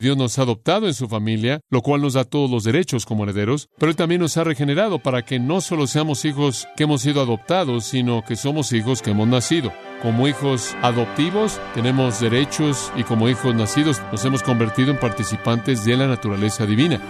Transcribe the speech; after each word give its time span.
Dios 0.00 0.16
nos 0.16 0.38
ha 0.38 0.42
adoptado 0.42 0.86
en 0.86 0.94
su 0.94 1.08
familia, 1.08 1.60
lo 1.70 1.82
cual 1.82 2.02
nos 2.02 2.14
da 2.14 2.22
todos 2.22 2.48
los 2.48 2.62
derechos 2.62 3.04
como 3.04 3.24
herederos, 3.24 3.68
pero 3.78 3.90
Él 3.90 3.96
también 3.96 4.20
nos 4.20 4.36
ha 4.36 4.44
regenerado 4.44 5.00
para 5.00 5.24
que 5.24 5.40
no 5.40 5.60
solo 5.60 5.88
seamos 5.88 6.24
hijos 6.24 6.68
que 6.76 6.84
hemos 6.84 7.02
sido 7.02 7.20
adoptados, 7.20 7.86
sino 7.86 8.24
que 8.24 8.36
somos 8.36 8.72
hijos 8.72 9.02
que 9.02 9.10
hemos 9.10 9.26
nacido. 9.26 9.72
Como 10.00 10.28
hijos 10.28 10.76
adoptivos 10.82 11.60
tenemos 11.74 12.20
derechos 12.20 12.92
y 12.96 13.02
como 13.02 13.28
hijos 13.28 13.52
nacidos 13.56 14.00
nos 14.12 14.24
hemos 14.24 14.44
convertido 14.44 14.92
en 14.92 15.00
participantes 15.00 15.84
de 15.84 15.96
la 15.96 16.06
naturaleza 16.06 16.64
divina. 16.64 17.00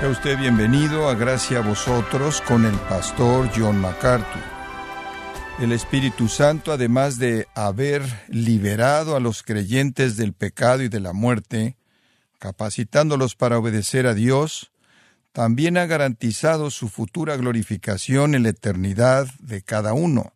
Sea 0.00 0.08
usted 0.08 0.36
bienvenido 0.36 1.08
a 1.08 1.14
Gracia 1.14 1.58
a 1.58 1.62
vosotros 1.62 2.40
con 2.40 2.64
el 2.64 2.74
pastor 2.88 3.48
John 3.56 3.80
MacArthur. 3.80 4.55
El 5.58 5.72
Espíritu 5.72 6.28
Santo, 6.28 6.70
además 6.70 7.18
de 7.18 7.48
haber 7.54 8.02
liberado 8.28 9.16
a 9.16 9.20
los 9.20 9.42
creyentes 9.42 10.18
del 10.18 10.34
pecado 10.34 10.82
y 10.82 10.88
de 10.88 11.00
la 11.00 11.14
muerte, 11.14 11.78
capacitándolos 12.38 13.36
para 13.36 13.58
obedecer 13.58 14.06
a 14.06 14.12
Dios, 14.12 14.70
también 15.32 15.78
ha 15.78 15.86
garantizado 15.86 16.70
su 16.70 16.90
futura 16.90 17.38
glorificación 17.38 18.34
en 18.34 18.42
la 18.42 18.50
eternidad 18.50 19.28
de 19.38 19.62
cada 19.62 19.94
uno. 19.94 20.34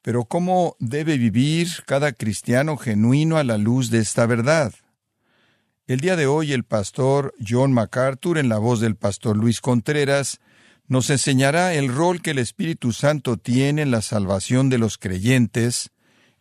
Pero 0.00 0.24
¿cómo 0.24 0.76
debe 0.78 1.18
vivir 1.18 1.68
cada 1.84 2.12
cristiano 2.12 2.78
genuino 2.78 3.36
a 3.36 3.44
la 3.44 3.58
luz 3.58 3.90
de 3.90 3.98
esta 3.98 4.24
verdad? 4.24 4.72
El 5.86 6.00
día 6.00 6.16
de 6.16 6.26
hoy 6.26 6.54
el 6.54 6.64
pastor 6.64 7.34
John 7.46 7.72
MacArthur, 7.74 8.38
en 8.38 8.48
la 8.48 8.56
voz 8.56 8.80
del 8.80 8.96
pastor 8.96 9.36
Luis 9.36 9.60
Contreras, 9.60 10.40
nos 10.92 11.08
enseñará 11.08 11.72
el 11.72 11.88
rol 11.88 12.20
que 12.20 12.32
el 12.32 12.38
Espíritu 12.38 12.92
Santo 12.92 13.38
tiene 13.38 13.80
en 13.80 13.90
la 13.90 14.02
salvación 14.02 14.68
de 14.68 14.76
los 14.76 14.98
creyentes 14.98 15.90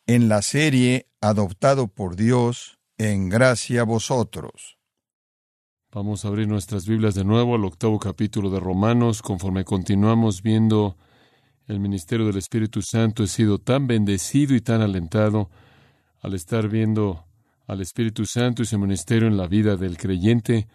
en 0.07 0.27
la 0.27 0.41
serie 0.41 1.07
Adoptado 1.21 1.87
por 1.87 2.17
Dios, 2.17 2.77
en 2.97 3.29
gracia 3.29 3.81
a 3.81 3.85
vosotros. 3.85 4.77
Vamos 5.93 6.25
a 6.25 6.27
abrir 6.27 6.49
nuestras 6.49 6.85
Biblias 6.85 7.15
de 7.15 7.23
nuevo 7.23 7.55
al 7.55 7.63
octavo 7.63 7.97
capítulo 7.97 8.49
de 8.49 8.59
Romanos, 8.59 9.21
conforme 9.21 9.63
continuamos 9.63 10.41
viendo 10.41 10.97
el 11.67 11.79
ministerio 11.79 12.25
del 12.25 12.35
Espíritu 12.35 12.81
Santo. 12.81 13.23
He 13.23 13.27
sido 13.27 13.57
tan 13.57 13.87
bendecido 13.87 14.53
y 14.53 14.59
tan 14.59 14.81
alentado 14.81 15.49
al 16.19 16.33
estar 16.33 16.67
viendo 16.67 17.23
al 17.67 17.79
Espíritu 17.79 18.25
Santo 18.25 18.63
y 18.63 18.65
su 18.65 18.77
ministerio 18.77 19.29
en 19.29 19.37
la 19.37 19.47
vida 19.47 19.77
del 19.77 19.97
creyente. 19.97 20.67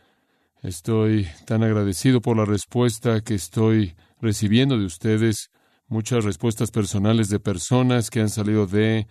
Estoy 0.66 1.28
tan 1.44 1.62
agradecido 1.62 2.20
por 2.20 2.36
la 2.36 2.44
respuesta 2.44 3.20
que 3.20 3.36
estoy 3.36 3.94
recibiendo 4.20 4.76
de 4.76 4.84
ustedes, 4.84 5.52
muchas 5.86 6.24
respuestas 6.24 6.72
personales 6.72 7.28
de 7.28 7.38
personas 7.38 8.10
que 8.10 8.18
han 8.18 8.30
salido 8.30 8.66
de 8.66 9.06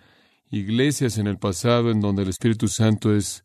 iglesias 0.50 1.16
en 1.16 1.26
el 1.26 1.38
pasado 1.38 1.90
en 1.90 2.02
donde 2.02 2.24
el 2.24 2.28
Espíritu 2.28 2.68
Santo 2.68 3.16
es, 3.16 3.42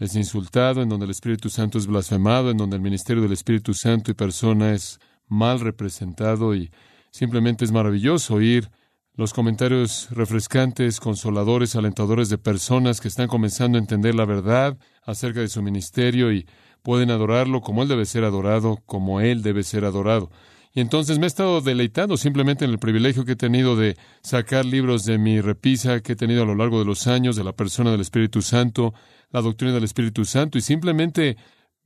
insultado, 0.00 0.82
en 0.82 0.88
donde 0.88 1.04
el 1.04 1.12
Espíritu 1.12 1.48
Santo 1.48 1.78
es 1.78 1.86
blasfemado, 1.86 2.50
en 2.50 2.56
donde 2.56 2.74
el 2.74 2.82
ministerio 2.82 3.22
del 3.22 3.30
Espíritu 3.30 3.72
Santo 3.72 4.10
y 4.10 4.14
persona 4.14 4.72
es 4.72 4.98
mal 5.28 5.60
representado. 5.60 6.56
Y 6.56 6.72
simplemente 7.12 7.64
es 7.64 7.70
maravilloso 7.70 8.34
oír 8.34 8.68
los 9.14 9.32
comentarios 9.32 10.08
refrescantes, 10.10 10.98
consoladores, 10.98 11.76
alentadores 11.76 12.30
de 12.30 12.38
personas 12.38 13.00
que 13.00 13.06
están 13.06 13.28
comenzando 13.28 13.78
a 13.78 13.80
entender 13.80 14.16
la 14.16 14.24
verdad 14.24 14.76
acerca 15.04 15.38
de 15.38 15.46
su 15.46 15.62
ministerio 15.62 16.32
y 16.32 16.48
pueden 16.84 17.10
adorarlo 17.10 17.62
como 17.62 17.82
Él 17.82 17.88
debe 17.88 18.04
ser 18.04 18.22
adorado, 18.22 18.78
como 18.86 19.20
Él 19.20 19.42
debe 19.42 19.64
ser 19.64 19.84
adorado. 19.84 20.30
Y 20.72 20.80
entonces 20.80 21.18
me 21.18 21.24
he 21.24 21.28
estado 21.28 21.60
deleitando 21.60 22.16
simplemente 22.16 22.64
en 22.64 22.70
el 22.70 22.78
privilegio 22.78 23.24
que 23.24 23.32
he 23.32 23.36
tenido 23.36 23.74
de 23.74 23.96
sacar 24.22 24.64
libros 24.64 25.04
de 25.04 25.18
mi 25.18 25.40
repisa 25.40 26.00
que 26.00 26.12
he 26.12 26.16
tenido 26.16 26.42
a 26.42 26.46
lo 26.46 26.54
largo 26.54 26.78
de 26.78 26.84
los 26.84 27.06
años 27.06 27.36
de 27.36 27.44
la 27.44 27.52
persona 27.52 27.90
del 27.90 28.02
Espíritu 28.02 28.42
Santo, 28.42 28.92
la 29.30 29.40
doctrina 29.40 29.72
del 29.72 29.84
Espíritu 29.84 30.24
Santo, 30.24 30.58
y 30.58 30.60
simplemente 30.60 31.36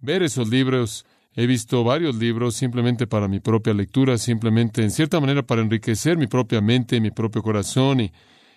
ver 0.00 0.22
esos 0.22 0.48
libros 0.48 1.06
He 1.34 1.46
visto 1.46 1.84
varios 1.84 2.16
libros 2.16 2.56
simplemente 2.56 3.06
para 3.06 3.28
mi 3.28 3.38
propia 3.38 3.72
lectura, 3.72 4.18
simplemente 4.18 4.82
en 4.82 4.90
cierta 4.90 5.20
manera 5.20 5.44
para 5.44 5.62
enriquecer 5.62 6.16
mi 6.16 6.26
propia 6.26 6.60
mente, 6.60 7.00
mi 7.00 7.12
propio 7.12 7.44
corazón 7.44 8.00
y 8.00 8.12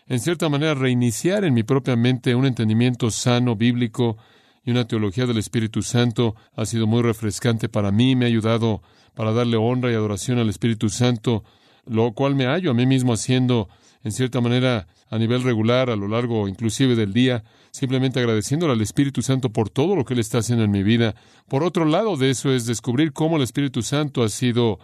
en 0.08 0.20
cierta 0.20 0.50
manera 0.50 0.74
reiniciar 0.74 1.46
en 1.46 1.54
mi 1.54 1.62
propia 1.62 1.96
mente 1.96 2.34
un 2.34 2.48
entendimiento 2.48 3.12
sano, 3.12 3.56
bíblico 3.56 4.18
y 4.64 4.72
una 4.72 4.88
teología 4.88 5.26
del 5.26 5.38
Espíritu 5.38 5.82
Santo. 5.82 6.36
Ha 6.56 6.66
sido 6.66 6.88
muy 6.88 7.02
refrescante 7.02 7.70
para 7.70 7.92
mí, 7.92 8.16
me 8.16 8.26
ha 8.26 8.28
ayudado 8.28 8.82
para 9.16 9.32
darle 9.32 9.58
honra 9.58 9.92
y 9.92 9.96
adoración 9.96 10.40
al 10.40 10.50
Espíritu 10.50 10.90
Santo, 10.90 11.44
lo 11.86 12.14
cual 12.14 12.36
me 12.36 12.46
hallo 12.46 12.72
a 12.72 12.74
mí 12.74 12.86
mismo 12.86 13.14
haciendo 13.14 13.70
en 14.04 14.12
cierta 14.12 14.42
manera 14.42 14.88
a 15.10 15.18
nivel 15.18 15.44
regular 15.44 15.90
a 15.90 15.96
lo 15.96 16.08
largo 16.08 16.48
inclusive 16.48 16.96
del 16.96 17.14
día, 17.14 17.44
simplemente 17.72 18.20
agradeciéndole 18.20 18.74
al 18.74 18.82
Espíritu 18.82 19.22
Santo 19.22 19.50
por 19.52 19.70
todo 19.70 19.96
lo 19.96 20.06
que 20.06 20.14
Él 20.14 20.20
está 20.20 20.40
haciendo 20.40 20.64
en 20.64 20.72
mi 20.72 20.84
vida. 20.84 21.16
Por 21.48 21.64
otro 21.64 21.86
lado 21.86 22.18
de 22.18 22.30
eso 22.30 22.52
es 22.52 22.66
descubrir 22.66 23.14
cómo 23.14 23.38
el 23.38 23.44
Espíritu 23.44 23.82
Santo 23.82 24.24
ha 24.24 24.30
sido 24.30 24.80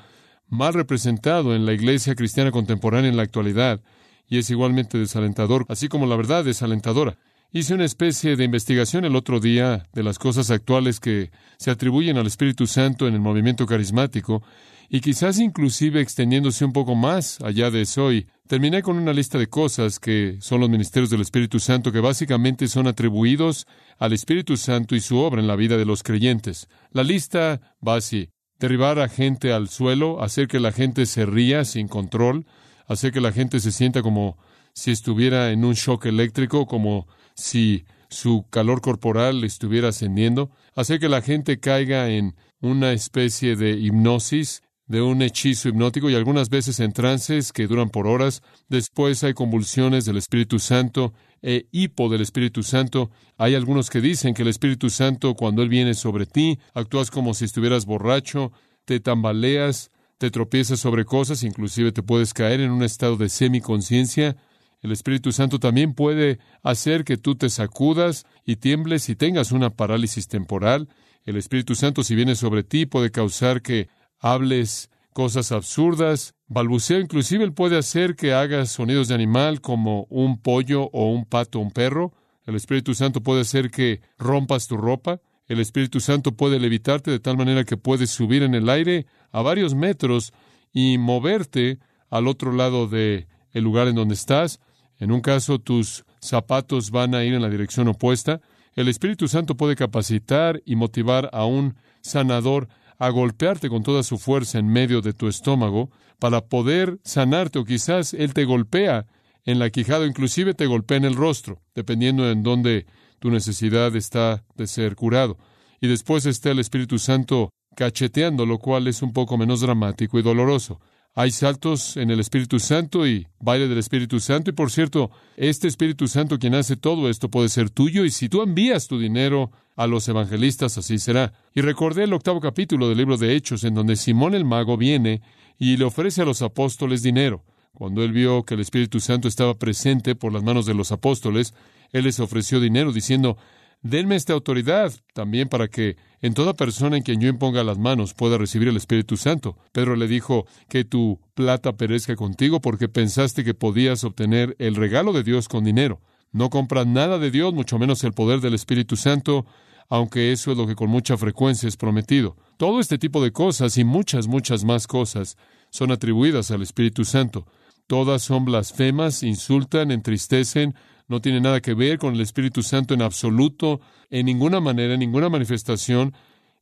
mal 0.50 0.74
representado 0.74 1.56
en 1.56 1.66
la 1.66 1.74
iglesia 1.74 2.16
cristiana 2.16 2.52
contemporánea 2.52 3.10
en 3.10 3.18
la 3.18 3.24
actualidad, 3.24 3.82
y 4.30 4.38
es 4.38 4.50
igualmente 4.50 4.98
desalentador, 4.98 5.66
así 5.70 5.88
como 5.88 6.06
la 6.06 6.16
verdad 6.16 6.44
desalentadora. 6.44 7.18
Hice 7.53 7.74
una 7.74 7.85
especie 7.85 8.35
de 8.35 8.44
investigación 8.44 9.06
el 9.06 9.16
otro 9.16 9.40
día 9.40 9.88
de 9.94 10.03
las 10.03 10.19
cosas 10.19 10.52
actuales 10.52 11.00
que 11.00 11.31
se 11.58 11.72
atribuyen 11.72 12.18
al 12.18 12.28
Espíritu 12.28 12.68
Santo 12.68 13.08
en 13.08 13.13
el 13.13 13.22
movimiento 13.22 13.66
carismático, 13.66 14.44
y 14.90 15.00
quizás 15.00 15.40
inclusive 15.40 16.02
extendiéndose 16.02 16.66
un 16.66 16.74
poco 16.74 16.94
más 16.96 17.40
allá 17.41 17.72
de 17.72 17.81
eso. 17.81 18.12
Y 18.12 18.28
terminé 18.47 18.81
con 18.81 18.97
una 18.97 19.13
lista 19.13 19.38
de 19.38 19.47
cosas 19.47 19.97
que 20.00 20.38
son 20.41 20.59
los 20.59 20.69
ministerios 20.69 21.09
del 21.09 21.22
Espíritu 21.22 21.59
Santo, 21.59 21.94
que 21.94 22.02
básicamente 22.02 22.68
son 22.68 22.86
atribuidos 22.86 23.66
al 23.97 24.12
Espíritu 24.12 24.57
Santo 24.57 24.96
y 24.96 25.00
su 25.00 25.18
obra 25.18 25.40
en 25.40 25.47
la 25.47 25.56
vida 25.56 25.78
de 25.78 25.86
los 25.86 26.03
creyentes. 26.03 26.68
La 26.91 27.03
lista 27.03 27.75
va 27.86 27.96
así. 27.96 28.30
Derribar 28.59 29.00
a 29.00 29.07
gente 29.07 29.53
al 29.53 29.69
suelo, 29.69 30.22
hacer 30.22 30.50
que 30.50 30.59
la 30.59 30.74
gente 30.74 31.06
se 31.06 31.25
ría 31.25 31.63
sin 31.63 31.88
control, 31.88 32.46
hacer 32.88 33.13
que 33.13 33.22
la 33.22 33.31
gente 33.31 33.62
se 33.62 33.72
sienta 33.72 34.02
como 34.02 34.38
si 34.74 34.91
estuviera 34.91 35.52
en 35.52 35.63
un 35.63 35.74
shock 35.74 36.06
eléctrico, 36.06 36.66
como 36.66 37.07
si 37.38 37.86
su 38.09 38.46
calor 38.50 38.81
corporal 38.81 39.44
estuviera 39.44 39.90
ascendiendo, 39.90 40.52
hacer 40.75 41.00
que 41.00 41.09
la 41.09 41.22
gente 41.22 41.59
caiga 41.59 42.09
en 42.09 42.36
una 42.59 42.92
especie 42.92 43.56
de 43.56 43.72
hipnosis 43.72 44.64
de 44.88 45.02
un 45.02 45.22
hechizo 45.22 45.70
hipnótico 45.70 46.09
y 46.09 46.16
algunas 46.16 46.50
veces 46.50 46.80
en 46.80 46.94
trances 46.94 47.52
que 47.52 47.68
duran 47.68 47.90
por 47.90 48.08
horas. 48.08 48.42
Después 48.70 49.24
hay 49.24 49.34
convulsiones 49.34 50.06
del 50.06 50.18
Espíritu 50.18 50.59
Santo 50.59 51.14
e 51.42 51.68
hipo 51.72 52.09
del 52.09 52.22
Espíritu 52.22 52.64
Santo. 52.64 53.12
Hay 53.38 53.54
algunos 53.54 53.90
que 53.90 54.02
dicen 54.02 54.34
que 54.34 54.44
el 54.44 54.48
Espíritu 54.48 54.90
Santo, 54.90 55.36
cuando 55.36 55.62
Él 55.62 55.69
viene 55.69 55.94
sobre 55.94 56.25
ti, 56.25 56.58
actúas 56.74 57.12
como 57.12 57.34
si 57.34 57.46
estuvieras 57.46 57.86
borracho, 57.86 58.54
te 58.86 59.02
tambaleas, 59.02 59.92
te 60.18 60.31
tropiezas 60.31 60.80
sobre 60.80 61.06
cosas, 61.06 61.44
inclusive 61.44 61.92
te 61.92 62.02
puedes 62.02 62.34
caer 62.34 62.62
en 62.62 62.72
un 62.72 62.81
estado 62.81 63.18
de 63.18 63.30
semiconciencia. 63.30 64.38
El 64.82 64.92
Espíritu 64.92 65.32
Santo 65.32 65.60
también 65.60 65.94
puede 65.94 66.40
hacer 66.62 67.04
que 67.04 67.18
tú 67.18 67.36
te 67.36 67.50
sacudas 67.50 68.26
y 68.46 68.58
tiembles 68.58 69.10
y 69.10 69.16
tengas 69.16 69.52
una 69.52 69.72
parálisis 69.72 70.28
temporal. 70.28 70.88
El 71.26 71.36
Espíritu 71.36 71.76
Santo, 71.76 72.04
si 72.04 72.16
viene 72.16 72.36
sobre 72.36 72.64
ti, 72.64 72.86
puede 72.86 73.12
causar 73.12 73.62
que 73.62 73.90
hables 74.20 74.90
cosas 75.14 75.52
absurdas, 75.52 76.36
balbuceo, 76.48 77.00
inclusive 77.00 77.44
él 77.44 77.54
puede 77.54 77.78
hacer 77.78 78.16
que 78.16 78.34
hagas 78.34 78.70
sonidos 78.70 79.08
de 79.08 79.16
animal 79.16 79.62
como 79.62 80.06
un 80.10 80.40
pollo 80.40 80.92
o 80.94 81.12
un 81.12 81.26
pato 81.26 81.58
o 81.58 81.64
un 81.64 81.72
perro. 81.72 82.14
El 82.46 82.56
Espíritu 82.56 82.94
Santo 82.94 83.22
puede 83.22 83.42
hacer 83.42 83.72
que 83.72 84.02
rompas 84.20 84.68
tu 84.68 84.78
ropa. 84.78 85.20
El 85.48 85.60
Espíritu 85.60 86.00
Santo 86.00 86.34
puede 86.34 86.60
levitarte 86.60 87.10
de 87.10 87.20
tal 87.20 87.36
manera 87.36 87.64
que 87.64 87.78
puedes 87.78 88.12
subir 88.12 88.44
en 88.44 88.54
el 88.54 88.70
aire 88.70 89.08
a 89.32 89.42
varios 89.42 89.74
metros 89.74 90.34
y 90.72 91.00
moverte 91.00 91.80
al 92.10 92.28
otro 92.28 92.52
lado 92.52 92.88
de 92.88 93.28
el 93.54 93.63
lugar 93.63 93.88
en 93.88 93.96
donde 93.96 94.13
estás. 94.13 94.60
En 95.00 95.12
un 95.12 95.22
caso, 95.22 95.60
tus 95.60 96.06
zapatos 96.20 96.92
van 96.92 97.16
a 97.16 97.24
ir 97.24 97.34
en 97.34 97.42
la 97.42 97.50
dirección 97.50 97.88
opuesta. 97.88 98.42
El 98.76 98.88
Espíritu 98.88 99.28
Santo 99.28 99.56
puede 99.56 99.76
capacitar 99.76 100.62
y 100.66 100.76
motivar 100.76 101.30
a 101.34 101.46
un 101.46 101.76
sanador 102.02 102.68
a 103.00 103.10
golpearte 103.10 103.70
con 103.70 103.84
toda 103.84 104.04
su 104.04 104.18
fuerza 104.18 104.60
en 104.60 104.68
medio 104.68 105.02
de 105.02 105.14
tu 105.14 105.28
estómago 105.28 105.92
para 106.20 106.46
poder 106.46 107.00
sanarte 107.04 107.60
o 107.60 107.66
quizás 107.66 108.14
Él 108.14 108.34
te 108.34 108.46
golpea 108.46 109.06
en 109.46 109.60
la 109.60 109.70
quijada, 109.70 110.06
inclusive 110.06 110.54
te 110.54 110.66
golpea 110.66 110.98
en 110.98 111.06
el 111.06 111.16
rostro, 111.16 111.62
dependiendo 111.74 112.30
en 112.30 112.44
dónde 112.44 112.86
tu 113.20 113.32
necesidad 113.32 113.96
está 113.96 114.44
de 114.56 114.68
ser 114.68 114.96
curado. 114.96 115.38
Y 115.80 115.88
después 115.88 116.26
está 116.26 116.52
el 116.52 116.60
Espíritu 116.60 117.00
Santo 117.00 117.52
cacheteando, 117.76 118.46
lo 118.46 118.58
cual 118.58 118.88
es 118.88 119.02
un 119.02 119.14
poco 119.14 119.38
menos 119.38 119.62
dramático 119.62 120.18
y 120.20 120.24
doloroso. 120.24 120.82
Hay 121.19 121.31
saltos 121.31 121.98
en 121.98 122.12
el 122.12 122.19
Espíritu 122.19 122.60
Santo 122.60 123.08
y 123.08 123.25
baile 123.40 123.68
del 123.68 123.80
Espíritu 123.80 124.19
Santo. 124.19 124.52
Y 124.52 124.54
por 124.54 124.69
cierto, 124.69 125.10
este 125.36 125.68
Espíritu 125.68 126.08
Santo 126.08 126.38
quien 126.38 126.54
hace 126.54 126.75
todo 126.75 127.10
esto 127.10 127.31
puede 127.31 127.50
ser 127.50 127.72
tuyo. 127.72 128.06
Y 128.06 128.12
si 128.12 128.30
tú 128.30 128.44
envías 128.44 128.88
tu 128.88 129.00
dinero 129.00 129.50
a 129.75 129.88
los 129.88 130.08
evangelistas, 130.08 130.78
así 130.78 131.00
será. 131.00 131.34
Y 131.56 131.62
recordé 131.62 132.04
el 132.04 132.14
octavo 132.14 132.40
capítulo 132.40 132.88
del 132.88 133.00
libro 133.00 133.18
de 133.18 133.36
Hechos, 133.36 133.64
en 133.64 133.74
donde 133.74 133.96
Simón 133.96 134.36
el 134.36 134.46
mago 134.46 134.78
viene 134.78 135.24
y 135.58 135.78
le 135.78 135.86
ofrece 135.86 136.22
a 136.22 136.25
los 136.25 136.44
apóstoles 136.44 137.02
dinero. 137.02 137.44
Cuando 137.74 138.04
él 138.04 138.12
vio 138.12 138.44
que 138.44 138.54
el 138.54 138.60
Espíritu 138.60 139.00
Santo 139.00 139.28
estaba 139.28 139.56
presente 139.56 140.13
por 140.13 140.31
las 140.31 140.44
manos 140.44 140.68
de 140.68 140.75
los 140.75 140.92
apóstoles, 140.92 141.56
él 141.94 142.04
les 142.04 142.20
ofreció 142.20 142.60
dinero 142.60 142.94
diciendo, 142.94 143.38
denme 143.81 144.15
esta 144.15 144.33
autoridad 144.33 144.94
también 145.13 145.50
para 145.50 145.68
que 145.68 145.97
en 146.21 146.33
toda 146.33 146.56
persona 146.56 146.97
en 146.97 147.03
quien 147.03 147.21
yo 147.21 147.27
imponga 147.27 147.63
las 147.63 147.77
manos 147.77 148.13
pueda 148.13 148.38
recibir 148.38 148.68
el 148.68 148.77
Espíritu 148.77 149.18
Santo. 149.18 149.57
Pedro 149.71 149.95
le 149.95 150.07
dijo, 150.07 150.45
que 150.68 150.83
tu 150.83 151.19
plata 151.35 151.74
perezca 151.74 152.15
contigo 152.15 152.59
porque 152.59 152.89
pensaste 152.89 153.44
que 153.44 153.53
podías 153.53 154.03
obtener 154.03 154.56
el 154.59 154.75
regalo 154.75 155.13
de 155.13 155.24
Dios 155.24 155.47
con 155.47 155.63
dinero. 155.63 156.01
No 156.31 156.50
compras 156.50 156.88
nada 156.88 157.19
de 157.19 157.31
Dios, 157.31 157.53
mucho 157.53 157.79
menos 157.79 158.03
el 158.03 158.13
poder 158.13 158.41
del 158.41 158.53
Espíritu 158.53 158.95
Santo, 158.95 159.45
aunque 159.89 160.31
eso 160.31 160.51
es 160.51 160.57
lo 160.57 160.68
que 160.68 160.75
con 160.75 160.89
mucha 160.89 161.18
frecuencia 161.18 161.69
es 161.69 161.77
prometido. 161.77 162.35
Todo 162.57 162.79
este 162.79 162.97
tipo 162.97 163.24
de 163.24 163.31
cosas 163.31 163.77
y 163.77 163.83
muchas, 163.83 164.27
muchas 164.27 164.65
más 164.65 164.88
cosas 164.88 165.38
son 165.69 165.91
atribuidas 165.91 166.51
al 166.51 166.62
Espíritu 166.62 167.06
Santo. 167.06 167.47
Todas 167.88 168.21
son 168.21 168.44
blasfemas, 168.44 169.24
insultan, 169.24 169.91
entristecen, 169.91 170.75
no 171.07 171.21
tienen 171.21 171.44
nada 171.44 171.62
que 171.62 171.74
ver 171.74 171.98
con 171.98 172.13
el 172.13 172.21
Espíritu 172.21 172.63
Santo 172.63 172.94
en 172.94 173.01
absoluto, 173.01 173.80
en 174.09 174.25
ninguna 174.25 174.59
manera, 174.59 174.94
en 174.94 175.00
ninguna 175.00 175.30
manifestación, 175.30 176.13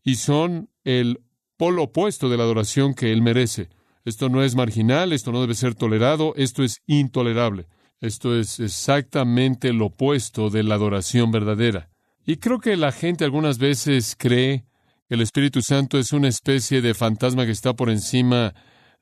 y 0.04 0.16
son 0.16 0.70
el 0.84 1.22
polo 1.58 1.84
opuesto 1.84 2.30
de 2.30 2.38
la 2.38 2.44
adoración 2.44 2.94
que 2.94 3.12
Él 3.12 3.22
merece. 3.22 3.70
Esto 4.04 4.30
no 4.30 4.44
es 4.44 4.56
marginal, 4.56 5.14
esto 5.14 5.32
no 5.32 5.42
debe 5.42 5.56
ser 5.56 5.74
tolerado, 5.74 6.34
esto 6.36 6.64
es 6.64 6.82
intolerable. 6.86 7.68
Esto 8.02 8.38
es 8.38 8.60
exactamente 8.60 9.74
lo 9.74 9.88
opuesto 9.88 10.50
de 10.50 10.64
la 10.64 10.76
adoración 10.76 11.32
verdadera. 11.32 11.90
Y 12.26 12.38
creo 12.38 12.60
que 12.60 12.76
la 12.78 12.92
gente 12.92 13.24
algunas 13.24 13.58
veces 13.58 14.16
cree 14.18 14.66
que 15.08 15.16
el 15.16 15.22
Espíritu 15.22 15.62
Santo 15.62 15.98
es 15.98 16.12
una 16.12 16.28
especie 16.28 16.82
de 16.82 16.94
fantasma 16.94 17.46
que 17.46 17.52
está 17.52 17.74
por 17.74 17.90
encima 17.90 18.54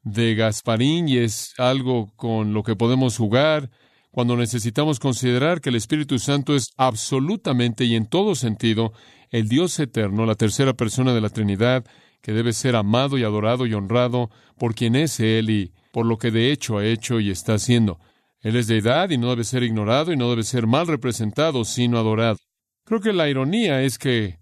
de 0.04 0.36
Gasparín 0.36 1.08
y 1.10 1.18
es 1.18 1.54
algo 1.58 2.14
con 2.16 2.54
lo 2.54 2.64
que 2.64 2.76
podemos 2.76 3.18
jugar 3.18 3.70
cuando 4.14 4.38
necesitamos 4.38 5.00
considerar 5.00 5.60
que 5.60 5.70
el 5.70 5.76
Espíritu 5.76 6.20
Santo 6.20 6.56
es 6.56 6.70
absolutamente 6.78 7.84
y 7.86 7.96
en 7.96 8.06
todo 8.06 8.36
sentido 8.36 8.94
el 9.32 9.50
Dios 9.50 9.80
eterno, 9.80 10.28
la 10.28 10.36
tercera 10.36 10.74
persona 10.74 11.16
de 11.16 11.22
la 11.22 11.30
Trinidad, 11.30 11.84
que 12.22 12.32
debe 12.32 12.54
ser 12.54 12.76
amado 12.76 13.18
y 13.18 13.24
adorado 13.24 13.66
y 13.66 13.74
honrado 13.74 14.30
por 14.60 14.76
quien 14.76 14.96
es 14.96 15.20
Él 15.20 15.50
y 15.50 15.74
por 15.92 16.06
lo 16.06 16.20
que 16.20 16.30
de 16.30 16.52
hecho 16.52 16.78
ha 16.78 16.86
hecho 16.86 17.20
y 17.20 17.32
está 17.32 17.56
haciendo. 17.56 18.00
Él 18.42 18.56
es 18.56 18.68
deidad 18.68 19.10
y 19.10 19.18
no 19.18 19.32
debe 19.32 19.46
ser 19.46 19.64
ignorado 19.64 20.14
y 20.14 20.16
no 20.16 20.30
debe 20.30 20.44
ser 20.44 20.68
mal 20.68 20.86
representado, 20.86 21.66
sino 21.66 21.98
adorado. 21.98 22.38
Creo 22.86 23.02
que 23.02 23.14
la 23.14 23.28
ironía 23.30 23.82
es 23.82 23.98
que 23.98 24.38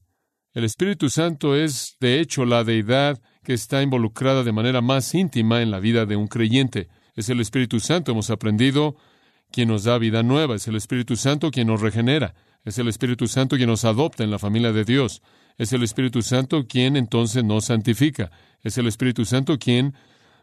el 0.53 0.65
Espíritu 0.65 1.09
Santo 1.09 1.56
es, 1.56 1.95
de 2.01 2.19
hecho, 2.19 2.44
la 2.44 2.65
deidad 2.65 3.21
que 3.41 3.53
está 3.53 3.81
involucrada 3.81 4.44
de 4.44 4.51
manera 4.51 4.81
más 4.81 5.15
íntima 5.15 5.62
en 5.62 5.71
la 5.71 5.79
vida 5.79 6.06
de 6.06 6.18
un 6.18 6.27
creyente. 6.27 6.89
Es 7.15 7.29
el 7.29 7.39
Espíritu 7.39 7.79
Santo, 7.79 8.12
hemos 8.12 8.29
aprendido, 8.29 8.97
quien 9.51 9.69
nos 9.69 9.83
da 9.83 9.98
vida 9.98 10.24
nueva. 10.24 10.56
Es 10.56 10.68
el 10.68 10.75
Espíritu 10.75 11.15
Santo 11.15 11.51
quien 11.51 11.68
nos 11.68 11.81
regenera. 11.81 12.33
Es 12.63 12.77
el 12.77 12.88
Espíritu 12.88 13.27
Santo 13.27 13.56
quien 13.56 13.69
nos 13.69 13.86
adopta 13.86 14.24
en 14.24 14.31
la 14.31 14.39
familia 14.39 14.71
de 14.71 14.86
Dios. 14.86 15.21
Es 15.57 15.74
el 15.74 15.83
Espíritu 15.83 16.21
Santo 16.21 16.68
quien 16.68 16.95
entonces 16.95 17.44
nos 17.44 17.65
santifica. 17.65 18.31
Es 18.62 18.77
el 18.77 18.88
Espíritu 18.88 19.25
Santo 19.25 19.57
quien 19.57 19.94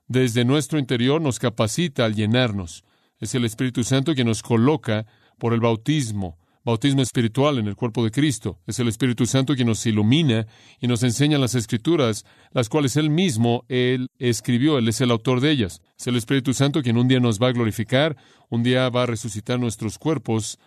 desde 0.07 0.45
nuestro 0.45 0.79
interior 0.79 1.21
nos 1.21 1.39
capacita 1.39 2.05
al 2.05 2.15
llenarnos. 2.15 2.85
Es 3.19 3.35
el 3.35 3.45
Espíritu 3.45 3.85
Santo 3.85 4.15
quien 4.15 4.27
nos 4.27 4.43
coloca 4.43 5.07
por 5.39 5.53
el 5.55 5.61
bautismo 5.61 6.39
bautismo 6.69 7.01
espiritual 7.01 7.57
en 7.57 7.67
el 7.67 7.77
cuerpo 7.77 8.05
de 8.05 8.11
Cristo. 8.11 8.59
Es 8.67 8.79
el 8.79 8.89
Espíritu 8.89 9.25
Santo 9.25 9.55
quien 9.55 9.69
nos 9.69 9.87
ilumina 9.87 10.47
y 10.79 10.87
nos 10.87 11.03
enseña 11.03 11.39
las 11.39 11.55
Escrituras, 11.55 12.27
las 12.53 12.69
cuales 12.69 12.97
Él 12.99 13.09
mismo, 13.09 13.65
Él 13.69 14.09
escribió, 14.19 14.77
Él 14.77 14.87
es 14.87 15.01
el 15.01 15.11
autor 15.11 15.41
de 15.41 15.51
ellas. 15.51 15.81
Es 15.99 16.07
el 16.09 16.17
Espíritu 16.17 16.53
Santo 16.53 16.83
quien 16.83 16.99
un 16.99 17.09
día 17.09 17.21
nos 17.21 17.41
va 17.41 17.49
a 17.49 17.53
glorificar, 17.53 18.19
un 18.51 18.63
día 18.63 18.87
va 18.91 19.05
a 19.05 19.07
resucitar 19.07 19.59
nuestros 19.59 19.99
cuerpos 19.99 20.59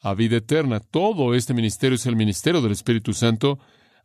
a 0.00 0.14
vida 0.14 0.38
eterna. 0.38 0.80
Todo 0.80 1.34
este 1.34 1.52
ministerio 1.52 1.96
es 1.96 2.06
el 2.06 2.16
ministerio 2.16 2.62
del 2.62 2.72
Espíritu 2.72 3.12
Santo. 3.12 3.58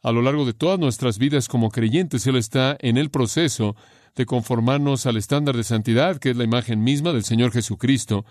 A 0.03 0.11
lo 0.11 0.21
largo 0.21 0.43
de 0.43 0.53
todas 0.53 0.77
nuestras 0.77 1.17
vidas 1.19 1.47
como 1.47 1.71
creyentes, 1.71 2.27
Él 2.27 2.35
está 2.35 2.75
en 2.81 2.97
el 2.97 3.09
proceso 3.09 3.77
de 4.13 4.25
conformarnos 4.25 5.05
al 5.05 5.15
estándar 5.15 5.55
de 5.55 5.63
santidad, 5.63 6.17
que 6.17 6.31
es 6.31 6.35
la 6.35 6.43
imagen 6.43 6.83
misma 6.83 7.13
del 7.13 7.23
Señor 7.23 7.53
Jesucristo, 7.53 8.25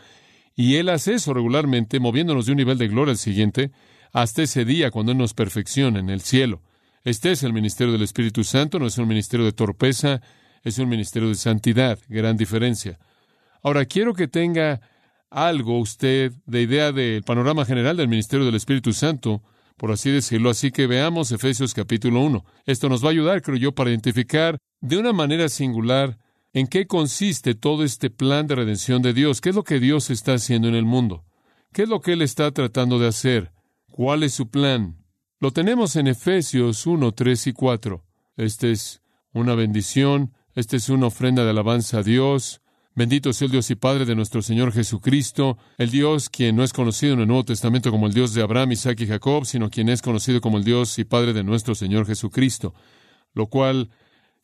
y 0.56 0.77
Él 0.77 0.89
hace 0.89 1.15
eso 1.15 1.35
regularmente, 1.35 2.01
moviéndonos 2.01 2.47
de 2.47 2.53
un 2.53 2.59
nivel 2.59 2.79
de 2.79 2.89
gloria 2.89 3.12
al 3.12 3.19
siguiente, 3.19 3.71
hasta 4.12 4.43
ese 4.43 4.65
día 4.65 4.91
cuando 4.91 5.12
Él 5.12 5.19
nos 5.19 5.35
perfecciona 5.35 5.99
en 5.99 6.11
el 6.11 6.21
cielo. 6.21 6.62
Este 7.03 7.33
es 7.33 7.43
el 7.43 7.53
ministerio 7.53 7.93
del 7.93 8.03
Espíritu 8.03 8.45
Santo, 8.45 8.79
no 8.79 8.87
es 8.87 8.97
un 8.97 9.09
ministerio 9.09 9.45
de 9.45 9.53
torpeza, 9.53 10.23
es 10.62 10.79
un 10.79 10.89
ministerio 10.89 11.29
de 11.29 11.35
santidad, 11.35 11.99
gran 12.09 12.37
diferencia. 12.37 12.99
Ahora, 13.62 13.85
quiero 13.85 14.15
que 14.15 14.29
tenga 14.29 14.81
algo 15.31 15.81
usted 15.81 16.33
de 16.47 16.62
idea 16.62 16.93
del 16.93 17.23
panorama 17.25 17.65
general 17.65 17.97
del 17.97 18.09
ministerio 18.09 18.47
del 18.47 18.55
Espíritu 18.55 18.93
Santo, 18.93 19.43
por 19.77 19.91
así 19.91 20.11
decirlo. 20.11 20.51
Así 20.51 20.71
que 20.71 20.87
veamos 20.87 21.33
Efesios 21.33 21.75
capítulo 21.75 22.21
1. 22.21 22.45
Esto 22.67 22.89
nos 22.89 23.03
va 23.03 23.09
a 23.09 23.12
ayudar, 23.12 23.43
creo 23.43 23.56
yo, 23.56 23.73
para 23.73 23.91
identificar 23.91 24.59
de 24.81 24.97
una 24.97 25.12
manera 25.12 25.49
singular 25.49 26.19
¿En 26.56 26.69
qué 26.69 26.87
consiste 26.87 27.56
todo 27.56 27.83
este 27.83 28.11
plan 28.11 28.47
de 28.47 28.55
redención 28.55 29.03
de 29.03 29.12
Dios? 29.12 29.41
¿Qué 29.41 29.49
es 29.49 29.56
lo 29.56 29.65
que 29.65 29.81
Dios 29.81 30.09
está 30.11 30.35
haciendo 30.35 30.69
en 30.69 30.77
el 30.77 30.85
mundo? 30.85 31.25
¿Qué 31.73 31.83
es 31.83 31.89
lo 31.89 32.01
que 32.01 32.12
Él 32.12 32.23
está 32.23 32.53
tratando 32.53 33.01
de 33.01 33.09
hacer? 33.09 33.51
¿Cuál 33.91 34.23
es 34.23 34.35
su 34.35 34.49
plan? 34.49 35.05
Lo 35.41 35.51
tenemos 35.51 35.97
en 35.97 36.06
Efesios 36.06 36.87
1, 36.87 37.11
3 37.11 37.49
y 37.49 37.53
4. 37.53 38.05
Esta 38.37 38.69
es 38.69 39.03
una 39.33 39.56
bendición, 39.56 40.33
esta 40.55 40.77
es 40.77 40.89
una 40.91 41.09
ofrenda 41.09 41.43
de 41.43 41.51
alabanza 41.51 41.99
a 41.99 42.03
Dios. 42.05 42.62
Bendito 42.95 43.33
sea 43.33 43.47
el 43.47 43.53
Dios 43.53 43.69
y 43.73 43.75
Padre 43.75 44.05
de 44.05 44.15
nuestro 44.15 44.41
Señor 44.41 44.73
Jesucristo, 44.73 45.59
el 45.77 45.91
Dios 45.91 46.29
quien 46.29 46.55
no 46.55 46.62
es 46.62 46.73
conocido 46.73 47.15
en 47.15 47.21
el 47.21 47.27
Nuevo 47.27 47.47
Testamento 47.47 47.91
como 47.91 48.06
el 48.06 48.15
Dios 48.15 48.33
de 48.33 48.43
Abraham, 48.43 48.71
Isaac 48.71 49.01
y 49.01 49.09
Jacob, 49.09 49.45
sino 49.45 49.71
quien 49.71 49.89
es 49.89 50.03
conocido 50.03 50.41
como 50.41 50.59
el 50.59 50.62
Dios 50.62 51.01
y 51.01 51.05
Padre 51.05 51.33
de 51.33 51.43
nuestro 51.43 51.75
Señor 51.75 52.06
Jesucristo, 52.06 52.75
lo 53.33 53.49
cual 53.49 53.91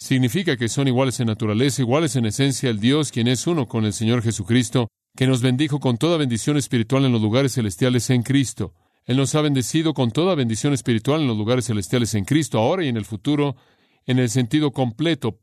significa 0.01 0.57
que 0.57 0.69
son 0.69 0.89
iguales 0.89 1.21
en 1.21 1.27
naturaleza, 1.27 1.83
iguales 1.83 2.17
en 2.17 2.25
esencia, 2.25 2.71
el 2.71 2.81
Dios 2.81 3.13
quien 3.13 3.29
es 3.29 3.47
uno 3.47 3.69
con 3.69 3.85
el 3.85 3.93
Señor 3.93 4.23
Jesucristo, 4.23 4.89
que 5.15 5.27
nos 5.27 5.43
bendijo 5.43 5.79
con 5.79 5.99
toda 5.99 6.17
bendición 6.17 6.57
espiritual 6.57 7.05
en 7.05 7.13
los 7.13 7.21
lugares 7.21 7.53
celestiales 7.53 8.09
en 8.11 8.23
Cristo. 8.23 8.75
Él 9.05 9.19
nos 9.19 9.35
ha 9.35 9.43
bendecido 9.43 9.93
con 9.93 10.11
toda 10.11 10.35
bendición 10.35 10.73
espiritual 10.73 11.21
en 11.21 11.29
los 11.29 11.37
lugares 11.37 11.67
celestiales 11.67 12.15
en 12.15 12.25
Cristo, 12.25 12.59
ahora 12.59 12.85
y 12.85 12.89
en 12.89 12.97
el 12.97 13.05
futuro, 13.05 13.57
en 14.07 14.19
el 14.19 14.31
sentido 14.31 14.73
completo. 14.73 15.39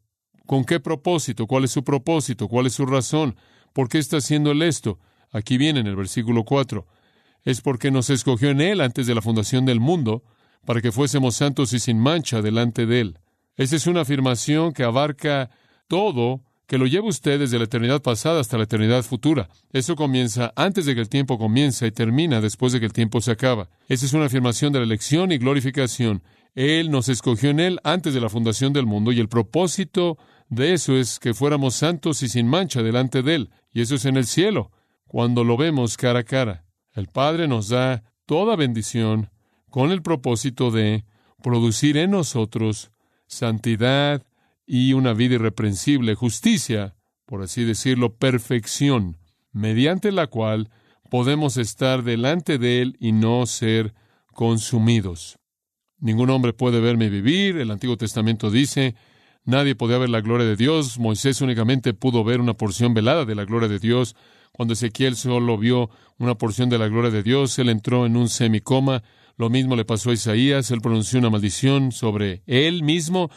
¿Con 0.46 0.64
qué 0.64 0.80
propósito? 0.80 1.46
¿Cuál 1.46 1.66
es 1.66 1.72
su 1.72 1.84
propósito? 1.84 2.48
¿Cuál 2.48 2.68
es 2.68 2.74
su 2.74 2.86
razón? 2.86 3.36
¿Por 3.74 3.90
qué 3.90 4.00
está 4.00 4.18
haciendo 4.18 4.52
él 4.52 4.62
esto? 4.64 5.00
Aquí 5.32 5.58
viene 5.58 5.82
en 5.82 5.88
el 5.88 5.96
versículo 5.96 6.46
4. 6.46 6.88
Es 7.44 7.62
porque 7.62 7.92
nos 7.92 8.10
escogió 8.10 8.50
en 8.50 8.62
Él 8.62 8.82
antes 8.82 9.06
de 9.06 9.16
la 9.16 9.22
fundación 9.22 9.66
del 9.66 9.80
mundo, 9.80 10.24
para 10.66 10.82
que 10.82 10.92
fuésemos 10.92 11.36
santos 11.36 11.74
y 11.74 11.80
sin 11.80 12.00
mancha 12.00 12.42
delante 12.42 12.86
de 12.86 13.02
Él. 13.02 13.20
Esa 13.58 13.76
es 13.76 13.88
una 13.88 14.02
afirmación 14.02 14.72
que 14.72 14.84
abarca 14.84 15.50
todo, 15.88 16.42
que 16.68 16.78
lo 16.78 16.86
lleva 16.86 17.08
usted 17.08 17.40
desde 17.40 17.58
la 17.58 17.64
eternidad 17.64 18.04
pasada 18.04 18.40
hasta 18.40 18.58
la 18.58 18.66
eternidad 18.66 19.02
futura. 19.04 19.50
Eso 19.74 19.96
comienza 19.96 20.54
antes 20.56 20.86
de 20.86 20.94
que 20.94 21.02
el 21.02 21.10
tiempo 21.10 21.40
comienza 21.40 21.88
y 21.88 21.92
termina 21.92 22.40
después 22.40 22.72
de 22.72 22.80
que 22.80 22.86
el 22.86 22.94
tiempo 22.94 23.20
se 23.20 23.32
acaba. 23.32 23.68
Esa 23.88 24.06
es 24.06 24.14
una 24.14 24.26
afirmación 24.26 24.72
de 24.74 24.80
la 24.80 24.86
elección 24.86 25.32
y 25.32 25.40
glorificación. 25.40 26.22
Él 26.54 26.92
nos 26.92 27.10
escogió 27.10 27.50
en 27.50 27.60
Él 27.60 27.80
antes 27.84 28.14
de 28.14 28.22
la 28.22 28.30
fundación 28.30 28.74
del 28.74 28.86
mundo 28.86 29.12
y 29.12 29.20
el 29.20 29.28
propósito 29.28 30.20
de 30.50 30.74
eso 30.74 30.96
es 30.96 31.18
que 31.18 31.34
fuéramos 31.34 31.74
santos 31.74 32.22
y 32.22 32.30
sin 32.30 32.48
mancha 32.48 32.84
delante 32.84 33.24
de 33.24 33.36
Él. 33.36 33.50
Y 33.74 33.82
eso 33.82 33.96
es 33.96 34.06
en 34.06 34.18
el 34.18 34.28
cielo, 34.28 34.72
cuando 35.08 35.44
lo 35.44 35.58
vemos 35.58 35.98
cara 35.98 36.20
a 36.20 36.24
cara. 36.24 36.64
El 36.94 37.08
Padre 37.08 37.48
nos 37.48 37.70
da 37.70 38.04
toda 38.28 38.56
bendición 38.56 39.32
con 39.70 39.92
el 39.92 40.04
propósito 40.04 40.70
de 40.70 41.06
producir 41.42 41.98
en 41.98 42.12
nosotros 42.12 42.92
santidad 43.28 44.24
y 44.66 44.94
una 44.94 45.14
vida 45.14 45.36
irreprensible, 45.36 46.16
justicia, 46.16 46.96
por 47.26 47.42
así 47.42 47.64
decirlo, 47.64 48.16
perfección, 48.16 49.18
mediante 49.52 50.12
la 50.12 50.28
cual 50.28 50.70
podemos 51.10 51.58
estar 51.58 52.04
delante 52.04 52.58
de 52.58 52.82
Él 52.82 52.98
y 53.00 53.12
no 53.12 53.46
ser 53.46 53.94
consumidos. 54.34 55.38
Ningún 56.00 56.30
hombre 56.30 56.54
puede 56.54 56.80
verme 56.80 57.10
vivir, 57.10 57.58
el 57.58 57.72
Antiguo 57.72 57.98
Testamento 57.98 58.52
dice, 58.52 58.96
nadie 59.46 59.76
podía 59.76 59.98
ver 59.98 60.10
la 60.10 60.22
gloria 60.22 60.46
de 60.46 60.56
Dios, 60.56 61.00
Moisés 61.00 61.42
únicamente 61.42 61.94
pudo 61.94 62.24
ver 62.24 62.40
una 62.40 62.54
porción 62.54 62.94
velada 62.94 63.26
de 63.26 63.36
la 63.36 63.46
gloria 63.46 63.68
de 63.68 63.80
Dios, 63.80 64.16
cuando 64.52 64.74
Ezequiel 64.74 65.16
solo 65.16 65.58
vio 65.58 65.90
una 66.18 66.36
porción 66.36 66.70
de 66.70 66.78
la 66.78 66.88
gloria 66.88 67.12
de 67.12 67.24
Dios, 67.24 67.58
él 67.60 67.70
entró 67.70 68.06
en 68.06 68.18
un 68.18 68.28
semicoma, 68.30 69.04
lo 69.38 69.52
mismo 69.52 69.76
le 69.76 69.86
pasó 69.86 70.10
a 70.10 70.14
Isaías, 70.14 70.72
él 70.72 70.82
pronunció 70.82 71.20
una 71.20 71.30
maldición 71.30 71.92
sobre 71.92 72.42
él 72.48 72.82
mismo. 72.82 73.30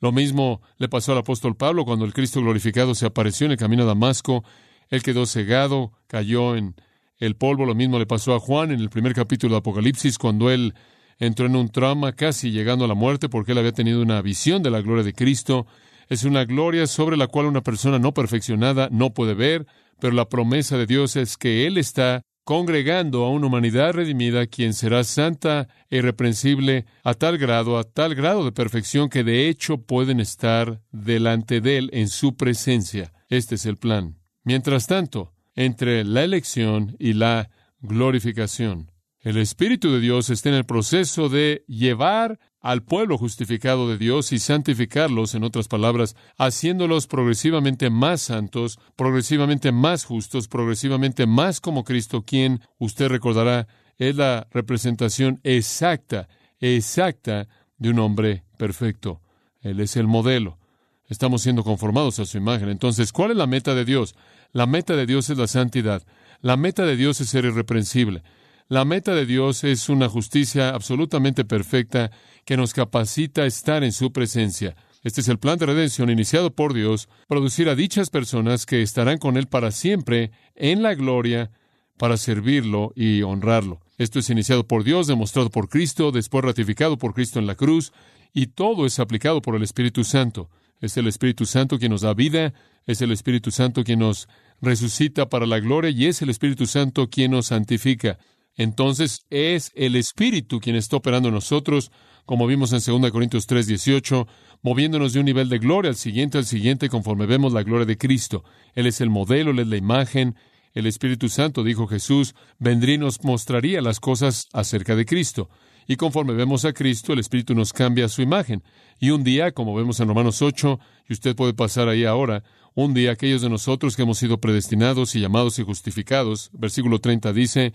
Lo 0.00 0.12
mismo 0.12 0.62
le 0.78 0.88
pasó 0.88 1.10
al 1.10 1.18
apóstol 1.18 1.56
Pablo 1.56 1.84
cuando 1.84 2.04
el 2.04 2.14
Cristo 2.14 2.40
glorificado 2.40 2.94
se 2.94 3.06
apareció 3.06 3.46
en 3.46 3.52
el 3.52 3.58
camino 3.58 3.82
a 3.82 3.86
Damasco. 3.86 4.44
Él 4.88 5.02
quedó 5.02 5.26
cegado, 5.26 5.92
cayó 6.06 6.54
en 6.54 6.76
el 7.18 7.34
polvo. 7.34 7.66
Lo 7.66 7.74
mismo 7.74 7.98
le 7.98 8.06
pasó 8.06 8.36
a 8.36 8.38
Juan 8.38 8.70
en 8.70 8.78
el 8.78 8.88
primer 8.88 9.14
capítulo 9.14 9.54
de 9.54 9.58
Apocalipsis 9.58 10.16
cuando 10.16 10.48
él 10.52 10.74
entró 11.18 11.46
en 11.46 11.56
un 11.56 11.68
trauma 11.70 12.12
casi 12.12 12.52
llegando 12.52 12.84
a 12.84 12.88
la 12.88 12.94
muerte 12.94 13.28
porque 13.28 13.50
él 13.50 13.58
había 13.58 13.72
tenido 13.72 14.00
una 14.00 14.22
visión 14.22 14.62
de 14.62 14.70
la 14.70 14.80
gloria 14.80 15.02
de 15.02 15.12
Cristo. 15.12 15.66
Es 16.08 16.22
una 16.22 16.44
gloria 16.44 16.86
sobre 16.86 17.16
la 17.16 17.26
cual 17.26 17.46
una 17.46 17.62
persona 17.62 17.98
no 17.98 18.14
perfeccionada 18.14 18.88
no 18.92 19.12
puede 19.12 19.34
ver, 19.34 19.66
pero 19.98 20.14
la 20.14 20.28
promesa 20.28 20.78
de 20.78 20.86
Dios 20.86 21.16
es 21.16 21.36
que 21.36 21.66
Él 21.66 21.76
está 21.76 22.22
congregando 22.48 23.26
a 23.26 23.30
una 23.30 23.46
humanidad 23.46 23.92
redimida, 23.92 24.46
quien 24.46 24.72
será 24.72 25.04
santa 25.04 25.68
e 25.90 25.98
irreprensible 25.98 26.86
a 27.04 27.12
tal 27.12 27.36
grado, 27.36 27.76
a 27.76 27.84
tal 27.84 28.14
grado 28.14 28.42
de 28.42 28.52
perfección 28.52 29.10
que 29.10 29.22
de 29.22 29.50
hecho 29.50 29.82
pueden 29.82 30.18
estar 30.18 30.80
delante 30.90 31.60
de 31.60 31.76
Él 31.76 31.90
en 31.92 32.08
su 32.08 32.36
presencia. 32.36 33.12
Este 33.28 33.56
es 33.56 33.66
el 33.66 33.76
plan. 33.76 34.16
Mientras 34.44 34.86
tanto, 34.86 35.34
entre 35.56 36.04
la 36.04 36.24
elección 36.24 36.96
y 36.98 37.12
la 37.12 37.50
glorificación, 37.80 38.92
el 39.20 39.36
Espíritu 39.36 39.92
de 39.92 40.00
Dios 40.00 40.30
está 40.30 40.48
en 40.48 40.54
el 40.54 40.64
proceso 40.64 41.28
de 41.28 41.66
llevar 41.68 42.40
al 42.68 42.82
pueblo 42.82 43.16
justificado 43.16 43.88
de 43.88 43.96
Dios 43.96 44.30
y 44.30 44.38
santificarlos, 44.38 45.34
en 45.34 45.42
otras 45.42 45.68
palabras, 45.68 46.16
haciéndolos 46.36 47.06
progresivamente 47.06 47.88
más 47.88 48.20
santos, 48.20 48.78
progresivamente 48.94 49.72
más 49.72 50.04
justos, 50.04 50.48
progresivamente 50.48 51.26
más 51.26 51.62
como 51.62 51.82
Cristo, 51.82 52.24
quien, 52.26 52.60
usted 52.76 53.08
recordará, 53.08 53.68
es 53.96 54.16
la 54.16 54.46
representación 54.50 55.40
exacta, 55.44 56.28
exacta 56.60 57.48
de 57.78 57.88
un 57.88 58.00
hombre 58.00 58.44
perfecto. 58.58 59.22
Él 59.62 59.80
es 59.80 59.96
el 59.96 60.06
modelo. 60.06 60.58
Estamos 61.06 61.40
siendo 61.40 61.64
conformados 61.64 62.18
a 62.18 62.26
su 62.26 62.36
imagen. 62.36 62.68
Entonces, 62.68 63.12
¿cuál 63.12 63.30
es 63.30 63.38
la 63.38 63.46
meta 63.46 63.74
de 63.74 63.86
Dios? 63.86 64.14
La 64.52 64.66
meta 64.66 64.94
de 64.94 65.06
Dios 65.06 65.30
es 65.30 65.38
la 65.38 65.46
santidad. 65.46 66.02
La 66.42 66.58
meta 66.58 66.84
de 66.84 66.96
Dios 66.96 67.18
es 67.22 67.30
ser 67.30 67.46
irreprensible. 67.46 68.22
La 68.70 68.84
meta 68.84 69.14
de 69.14 69.24
Dios 69.24 69.64
es 69.64 69.88
una 69.88 70.10
justicia 70.10 70.74
absolutamente 70.74 71.46
perfecta 71.46 72.10
que 72.44 72.58
nos 72.58 72.74
capacita 72.74 73.42
a 73.42 73.46
estar 73.46 73.82
en 73.82 73.92
su 73.92 74.12
presencia. 74.12 74.76
Este 75.02 75.22
es 75.22 75.28
el 75.28 75.38
plan 75.38 75.56
de 75.56 75.64
redención 75.64 76.10
iniciado 76.10 76.54
por 76.54 76.74
Dios, 76.74 77.08
producir 77.28 77.70
a 77.70 77.74
dichas 77.74 78.10
personas 78.10 78.66
que 78.66 78.82
estarán 78.82 79.16
con 79.16 79.38
Él 79.38 79.46
para 79.46 79.70
siempre 79.70 80.32
en 80.54 80.82
la 80.82 80.94
gloria 80.94 81.50
para 81.96 82.18
servirlo 82.18 82.92
y 82.94 83.22
honrarlo. 83.22 83.80
Esto 83.96 84.18
es 84.18 84.28
iniciado 84.28 84.66
por 84.66 84.84
Dios, 84.84 85.06
demostrado 85.06 85.48
por 85.48 85.70
Cristo, 85.70 86.12
después 86.12 86.44
ratificado 86.44 86.98
por 86.98 87.14
Cristo 87.14 87.38
en 87.38 87.46
la 87.46 87.54
cruz, 87.54 87.94
y 88.34 88.48
todo 88.48 88.84
es 88.84 88.98
aplicado 88.98 89.40
por 89.40 89.56
el 89.56 89.62
Espíritu 89.62 90.04
Santo. 90.04 90.50
Es 90.82 90.98
el 90.98 91.06
Espíritu 91.06 91.46
Santo 91.46 91.78
quien 91.78 91.92
nos 91.92 92.02
da 92.02 92.12
vida, 92.12 92.52
es 92.86 93.00
el 93.00 93.12
Espíritu 93.12 93.50
Santo 93.50 93.82
quien 93.82 94.00
nos 94.00 94.28
resucita 94.60 95.30
para 95.30 95.46
la 95.46 95.58
gloria 95.58 95.88
y 95.90 96.04
es 96.04 96.20
el 96.20 96.28
Espíritu 96.28 96.66
Santo 96.66 97.08
quien 97.08 97.30
nos 97.30 97.46
santifica 97.46 98.18
entonces 98.58 99.24
es 99.30 99.72
el 99.74 99.96
Espíritu 99.96 100.60
quien 100.60 100.76
está 100.76 100.96
operando 100.96 101.28
en 101.28 101.34
nosotros, 101.34 101.90
como 102.26 102.46
vimos 102.46 102.72
en 102.72 103.00
2 103.00 103.10
Corintios 103.10 103.46
3, 103.46 103.66
18, 103.66 104.26
moviéndonos 104.62 105.12
de 105.14 105.20
un 105.20 105.24
nivel 105.24 105.48
de 105.48 105.58
gloria 105.58 105.88
al 105.88 105.96
siguiente, 105.96 106.36
al 106.36 106.44
siguiente, 106.44 106.90
conforme 106.90 107.24
vemos 107.24 107.52
la 107.52 107.62
gloria 107.62 107.86
de 107.86 107.96
Cristo. 107.96 108.44
Él 108.74 108.86
es 108.86 109.00
el 109.00 109.08
modelo, 109.08 109.52
Él 109.52 109.60
es 109.60 109.68
la 109.68 109.76
imagen. 109.76 110.34
El 110.74 110.86
Espíritu 110.86 111.28
Santo, 111.28 111.64
dijo 111.64 111.86
Jesús, 111.86 112.34
vendría 112.58 112.96
y 112.96 112.98
nos 112.98 113.22
mostraría 113.24 113.80
las 113.80 114.00
cosas 114.00 114.48
acerca 114.52 114.94
de 114.96 115.06
Cristo. 115.06 115.48
Y 115.86 115.96
conforme 115.96 116.34
vemos 116.34 116.66
a 116.66 116.74
Cristo, 116.74 117.12
el 117.14 117.20
Espíritu 117.20 117.54
nos 117.54 117.72
cambia 117.72 118.08
su 118.08 118.20
imagen. 118.20 118.62
Y 118.98 119.10
un 119.10 119.24
día, 119.24 119.52
como 119.52 119.74
vemos 119.74 120.00
en 120.00 120.08
Romanos 120.08 120.42
8, 120.42 120.78
y 121.08 121.12
usted 121.14 121.34
puede 121.34 121.54
pasar 121.54 121.88
ahí 121.88 122.04
ahora, 122.04 122.42
un 122.74 122.92
día 122.92 123.12
aquellos 123.12 123.40
de 123.40 123.48
nosotros 123.48 123.96
que 123.96 124.02
hemos 124.02 124.18
sido 124.18 124.38
predestinados 124.38 125.14
y 125.14 125.20
llamados 125.20 125.58
y 125.58 125.62
justificados, 125.62 126.50
versículo 126.52 126.98
30 126.98 127.32
dice, 127.32 127.72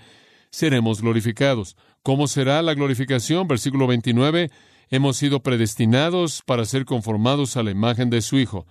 seremos 0.54 1.02
glorificados. 1.02 1.76
¿Cómo 2.04 2.28
será 2.28 2.62
la 2.62 2.76
glorificación? 2.76 3.48
Versículo 3.48 3.88
29. 3.88 4.52
Hemos 4.90 5.18
sido 5.18 5.42
predestinados 5.42 6.44
para 6.46 6.64
ser 6.66 6.86
conformados 6.86 7.58
a 7.58 7.64
la 7.64 7.72
imagen 7.72 8.12
de 8.12 8.22
su 8.22 8.38
Hijo. 8.38 8.68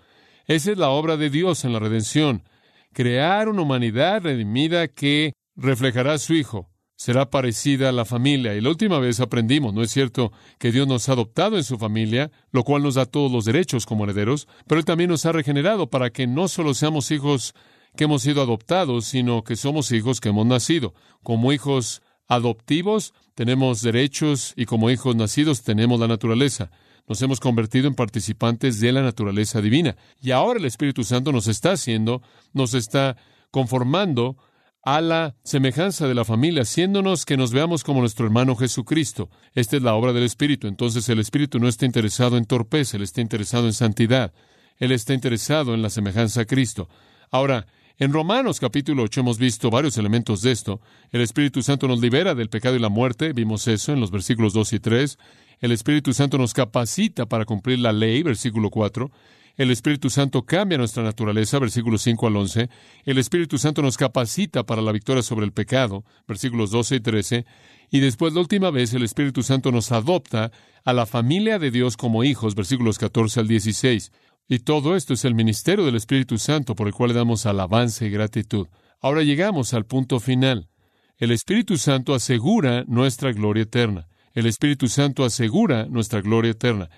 Esa 0.46 0.70
es 0.70 0.78
la 0.78 0.90
obra 0.90 1.16
de 1.16 1.28
Dios 1.28 1.64
en 1.64 1.72
la 1.72 1.80
redención. 1.80 2.44
Crear 2.92 3.48
una 3.48 3.62
humanidad 3.62 4.22
redimida 4.22 4.86
que 4.86 5.32
reflejará 5.56 6.14
a 6.14 6.18
su 6.18 6.34
Hijo. 6.34 6.70
Será 6.94 7.30
parecida 7.30 7.88
a 7.88 7.92
la 7.92 8.04
familia. 8.04 8.54
Y 8.54 8.60
la 8.60 8.68
última 8.68 9.00
vez 9.00 9.18
aprendimos, 9.18 9.74
¿no 9.74 9.82
es 9.82 9.90
cierto?, 9.90 10.30
que 10.60 10.70
Dios 10.70 10.86
nos 10.86 11.08
ha 11.08 11.14
adoptado 11.14 11.56
en 11.56 11.64
su 11.64 11.78
familia, 11.78 12.30
lo 12.52 12.62
cual 12.62 12.84
nos 12.84 12.94
da 12.94 13.06
todos 13.06 13.32
los 13.32 13.44
derechos 13.44 13.86
como 13.86 14.04
herederos, 14.04 14.46
pero 14.68 14.78
Él 14.78 14.84
también 14.84 15.10
nos 15.10 15.26
ha 15.26 15.32
regenerado 15.32 15.90
para 15.90 16.10
que 16.10 16.28
no 16.28 16.46
solo 16.46 16.74
seamos 16.74 17.10
hijos 17.10 17.54
que 17.96 18.04
hemos 18.04 18.22
sido 18.22 18.42
adoptados, 18.42 19.04
sino 19.06 19.44
que 19.44 19.56
somos 19.56 19.92
hijos 19.92 20.20
que 20.20 20.30
hemos 20.30 20.46
nacido. 20.46 20.94
Como 21.22 21.52
hijos 21.52 22.02
adoptivos 22.26 23.12
tenemos 23.34 23.82
derechos 23.82 24.54
y 24.56 24.66
como 24.66 24.90
hijos 24.90 25.16
nacidos 25.16 25.62
tenemos 25.62 26.00
la 26.00 26.08
naturaleza. 26.08 26.70
Nos 27.08 27.20
hemos 27.20 27.40
convertido 27.40 27.88
en 27.88 27.94
participantes 27.94 28.80
de 28.80 28.92
la 28.92 29.02
naturaleza 29.02 29.60
divina. 29.60 29.96
Y 30.20 30.30
ahora 30.30 30.58
el 30.58 30.64
Espíritu 30.64 31.04
Santo 31.04 31.32
nos 31.32 31.48
está 31.48 31.72
haciendo, 31.72 32.22
nos 32.52 32.74
está 32.74 33.16
conformando 33.50 34.36
a 34.84 35.00
la 35.00 35.36
semejanza 35.44 36.08
de 36.08 36.14
la 36.14 36.24
familia, 36.24 36.62
haciéndonos 36.62 37.24
que 37.24 37.36
nos 37.36 37.52
veamos 37.52 37.84
como 37.84 38.00
nuestro 38.00 38.26
hermano 38.26 38.56
Jesucristo. 38.56 39.30
Esta 39.54 39.76
es 39.76 39.82
la 39.82 39.94
obra 39.94 40.12
del 40.12 40.24
Espíritu. 40.24 40.66
Entonces 40.66 41.08
el 41.08 41.20
Espíritu 41.20 41.58
no 41.58 41.68
está 41.68 41.86
interesado 41.86 42.36
en 42.36 42.46
torpeza, 42.46 42.96
Él 42.96 43.02
está 43.02 43.20
interesado 43.20 43.66
en 43.66 43.74
santidad. 43.74 44.32
Él 44.78 44.90
está 44.90 45.14
interesado 45.14 45.74
en 45.74 45.82
la 45.82 45.90
semejanza 45.90 46.40
a 46.40 46.44
Cristo. 46.44 46.88
Ahora, 47.30 47.66
en 47.98 48.12
Romanos 48.12 48.60
capítulo 48.60 49.02
8 49.04 49.20
hemos 49.20 49.38
visto 49.38 49.70
varios 49.70 49.98
elementos 49.98 50.42
de 50.42 50.52
esto. 50.52 50.80
El 51.10 51.20
Espíritu 51.20 51.62
Santo 51.62 51.88
nos 51.88 52.00
libera 52.00 52.34
del 52.34 52.48
pecado 52.48 52.76
y 52.76 52.78
la 52.78 52.88
muerte, 52.88 53.32
vimos 53.32 53.68
eso 53.68 53.92
en 53.92 54.00
los 54.00 54.10
versículos 54.10 54.52
2 54.52 54.72
y 54.72 54.80
3. 54.80 55.18
El 55.60 55.72
Espíritu 55.72 56.12
Santo 56.12 56.38
nos 56.38 56.54
capacita 56.54 57.26
para 57.26 57.44
cumplir 57.44 57.78
la 57.78 57.92
ley, 57.92 58.22
versículo 58.22 58.70
4. 58.70 59.10
El 59.56 59.70
Espíritu 59.70 60.08
Santo 60.08 60.44
cambia 60.44 60.78
nuestra 60.78 61.02
naturaleza, 61.02 61.58
versículos 61.58 62.02
5 62.02 62.26
al 62.26 62.36
11. 62.36 62.70
El 63.04 63.18
Espíritu 63.18 63.58
Santo 63.58 63.82
nos 63.82 63.98
capacita 63.98 64.64
para 64.64 64.80
la 64.80 64.92
victoria 64.92 65.22
sobre 65.22 65.44
el 65.44 65.52
pecado, 65.52 66.04
versículos 66.26 66.70
12 66.70 66.96
y 66.96 67.00
13. 67.00 67.46
Y 67.90 68.00
después, 68.00 68.32
la 68.32 68.40
última 68.40 68.70
vez, 68.70 68.94
el 68.94 69.02
Espíritu 69.02 69.42
Santo 69.42 69.70
nos 69.70 69.92
adopta 69.92 70.50
a 70.84 70.92
la 70.94 71.04
familia 71.04 71.58
de 71.58 71.70
Dios 71.70 71.98
como 71.98 72.24
hijos, 72.24 72.54
versículos 72.54 72.98
14 72.98 73.40
al 73.40 73.48
16. 73.48 74.10
Y 74.48 74.60
todo 74.60 74.96
esto 74.96 75.14
es 75.14 75.24
el 75.24 75.34
ministerio 75.34 75.84
del 75.84 75.96
Espíritu 75.96 76.38
Santo 76.38 76.74
por 76.74 76.86
el 76.86 76.94
cual 76.94 77.10
le 77.10 77.16
damos 77.16 77.46
alabanza 77.46 78.04
y 78.04 78.10
gratitud. 78.10 78.68
Ahora 79.00 79.22
llegamos 79.22 79.74
al 79.74 79.86
punto 79.86 80.20
final. 80.20 80.68
El 81.18 81.30
Espíritu 81.30 81.76
Santo 81.76 82.14
asegura 82.14 82.84
nuestra 82.86 83.32
gloria 83.32 83.62
eterna. 83.62 84.08
El 84.34 84.46
Espíritu 84.46 84.88
Santo 84.88 85.24
asegura 85.24 85.86
nuestra 85.86 86.20
gloria 86.20 86.52
eterna. 86.52 86.90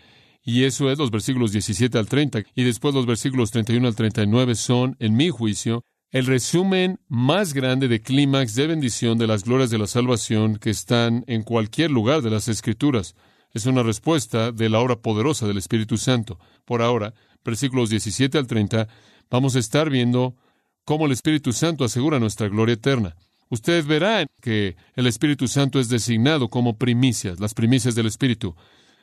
Y 0.42 0.64
eso 0.64 0.90
es 0.90 0.98
los 0.98 1.10
versículos 1.10 1.52
17 1.52 1.98
al 1.98 2.06
30. 2.06 2.44
Y 2.54 2.64
después 2.64 2.94
los 2.94 3.06
versículos 3.06 3.50
31 3.50 3.88
al 3.88 3.96
39 3.96 4.54
son, 4.54 4.96
en 4.98 5.16
mi 5.16 5.30
juicio, 5.30 5.84
el 6.10 6.26
resumen 6.26 7.00
más 7.08 7.54
grande 7.54 7.88
de 7.88 8.00
clímax 8.00 8.54
de 8.54 8.66
bendición 8.66 9.18
de 9.18 9.26
las 9.26 9.44
glorias 9.44 9.70
de 9.70 9.78
la 9.78 9.86
salvación 9.86 10.58
que 10.58 10.70
están 10.70 11.24
en 11.26 11.42
cualquier 11.42 11.90
lugar 11.90 12.22
de 12.22 12.30
las 12.30 12.46
Escrituras. 12.48 13.16
Es 13.52 13.66
una 13.66 13.82
respuesta 13.82 14.52
de 14.52 14.68
la 14.68 14.80
obra 14.80 14.96
poderosa 14.96 15.46
del 15.46 15.58
Espíritu 15.58 15.96
Santo. 15.96 16.38
Por 16.64 16.82
ahora, 16.82 17.14
versículos 17.44 17.90
17 17.90 18.38
al 18.38 18.46
30, 18.46 18.88
vamos 19.30 19.56
a 19.56 19.58
estar 19.58 19.90
viendo 19.90 20.36
cómo 20.84 21.06
el 21.06 21.12
Espíritu 21.12 21.52
Santo 21.52 21.84
asegura 21.84 22.18
nuestra 22.18 22.48
gloria 22.48 22.74
eterna. 22.74 23.16
Usted 23.50 23.84
verá 23.86 24.26
que 24.40 24.76
el 24.94 25.06
Espíritu 25.06 25.48
Santo 25.48 25.78
es 25.78 25.88
designado 25.88 26.48
como 26.48 26.78
primicias, 26.78 27.40
las 27.40 27.54
primicias 27.54 27.94
del 27.94 28.06
Espíritu. 28.06 28.56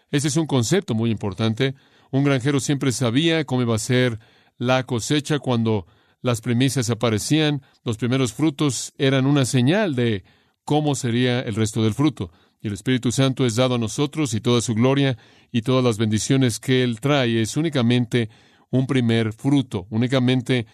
Ese 0.10 0.28
es 0.28 0.36
un 0.36 0.48
concepto 0.48 0.94
muy 0.94 1.10
importante. 1.10 1.76
Un 2.12 2.24
granjero 2.24 2.60
siempre 2.60 2.92
sabía 2.92 3.46
cómo 3.46 3.62
iba 3.62 3.76
a 3.76 3.80
ser 3.80 4.20
la 4.58 4.84
cosecha 4.86 5.40
cuando 5.40 5.88
las 6.22 6.42
primicias 6.42 6.90
aparecían. 6.90 7.62
Los 7.84 7.98
primeros 7.98 8.34
frutos 8.34 8.94
eran 8.98 9.26
una 9.26 9.46
señal 9.46 9.96
de 9.96 10.24
cómo 10.66 10.96
sería 10.96 11.40
el 11.40 11.56
resto 11.56 11.84
del 11.84 11.94
fruto. 11.94 12.32
Y 12.62 12.68
el 12.68 12.74
Espíritu 12.74 13.12
Santo 13.12 13.46
es 13.46 13.56
dado 13.56 13.76
a 13.76 13.80
nosotros 13.80 14.34
y 14.36 14.42
toda 14.42 14.62
su 14.62 14.76
gloria 14.76 15.18
y 15.52 15.64
todas 15.64 15.84
las 15.84 15.98
bendiciones 15.98 16.60
que 16.60 16.84
Él 16.84 17.00
trae 17.00 17.42
es 17.42 17.58
únicamente 17.58 18.30
un 18.70 18.86
primer 18.86 19.34
fruto, 19.34 19.88
únicamente 19.90 20.68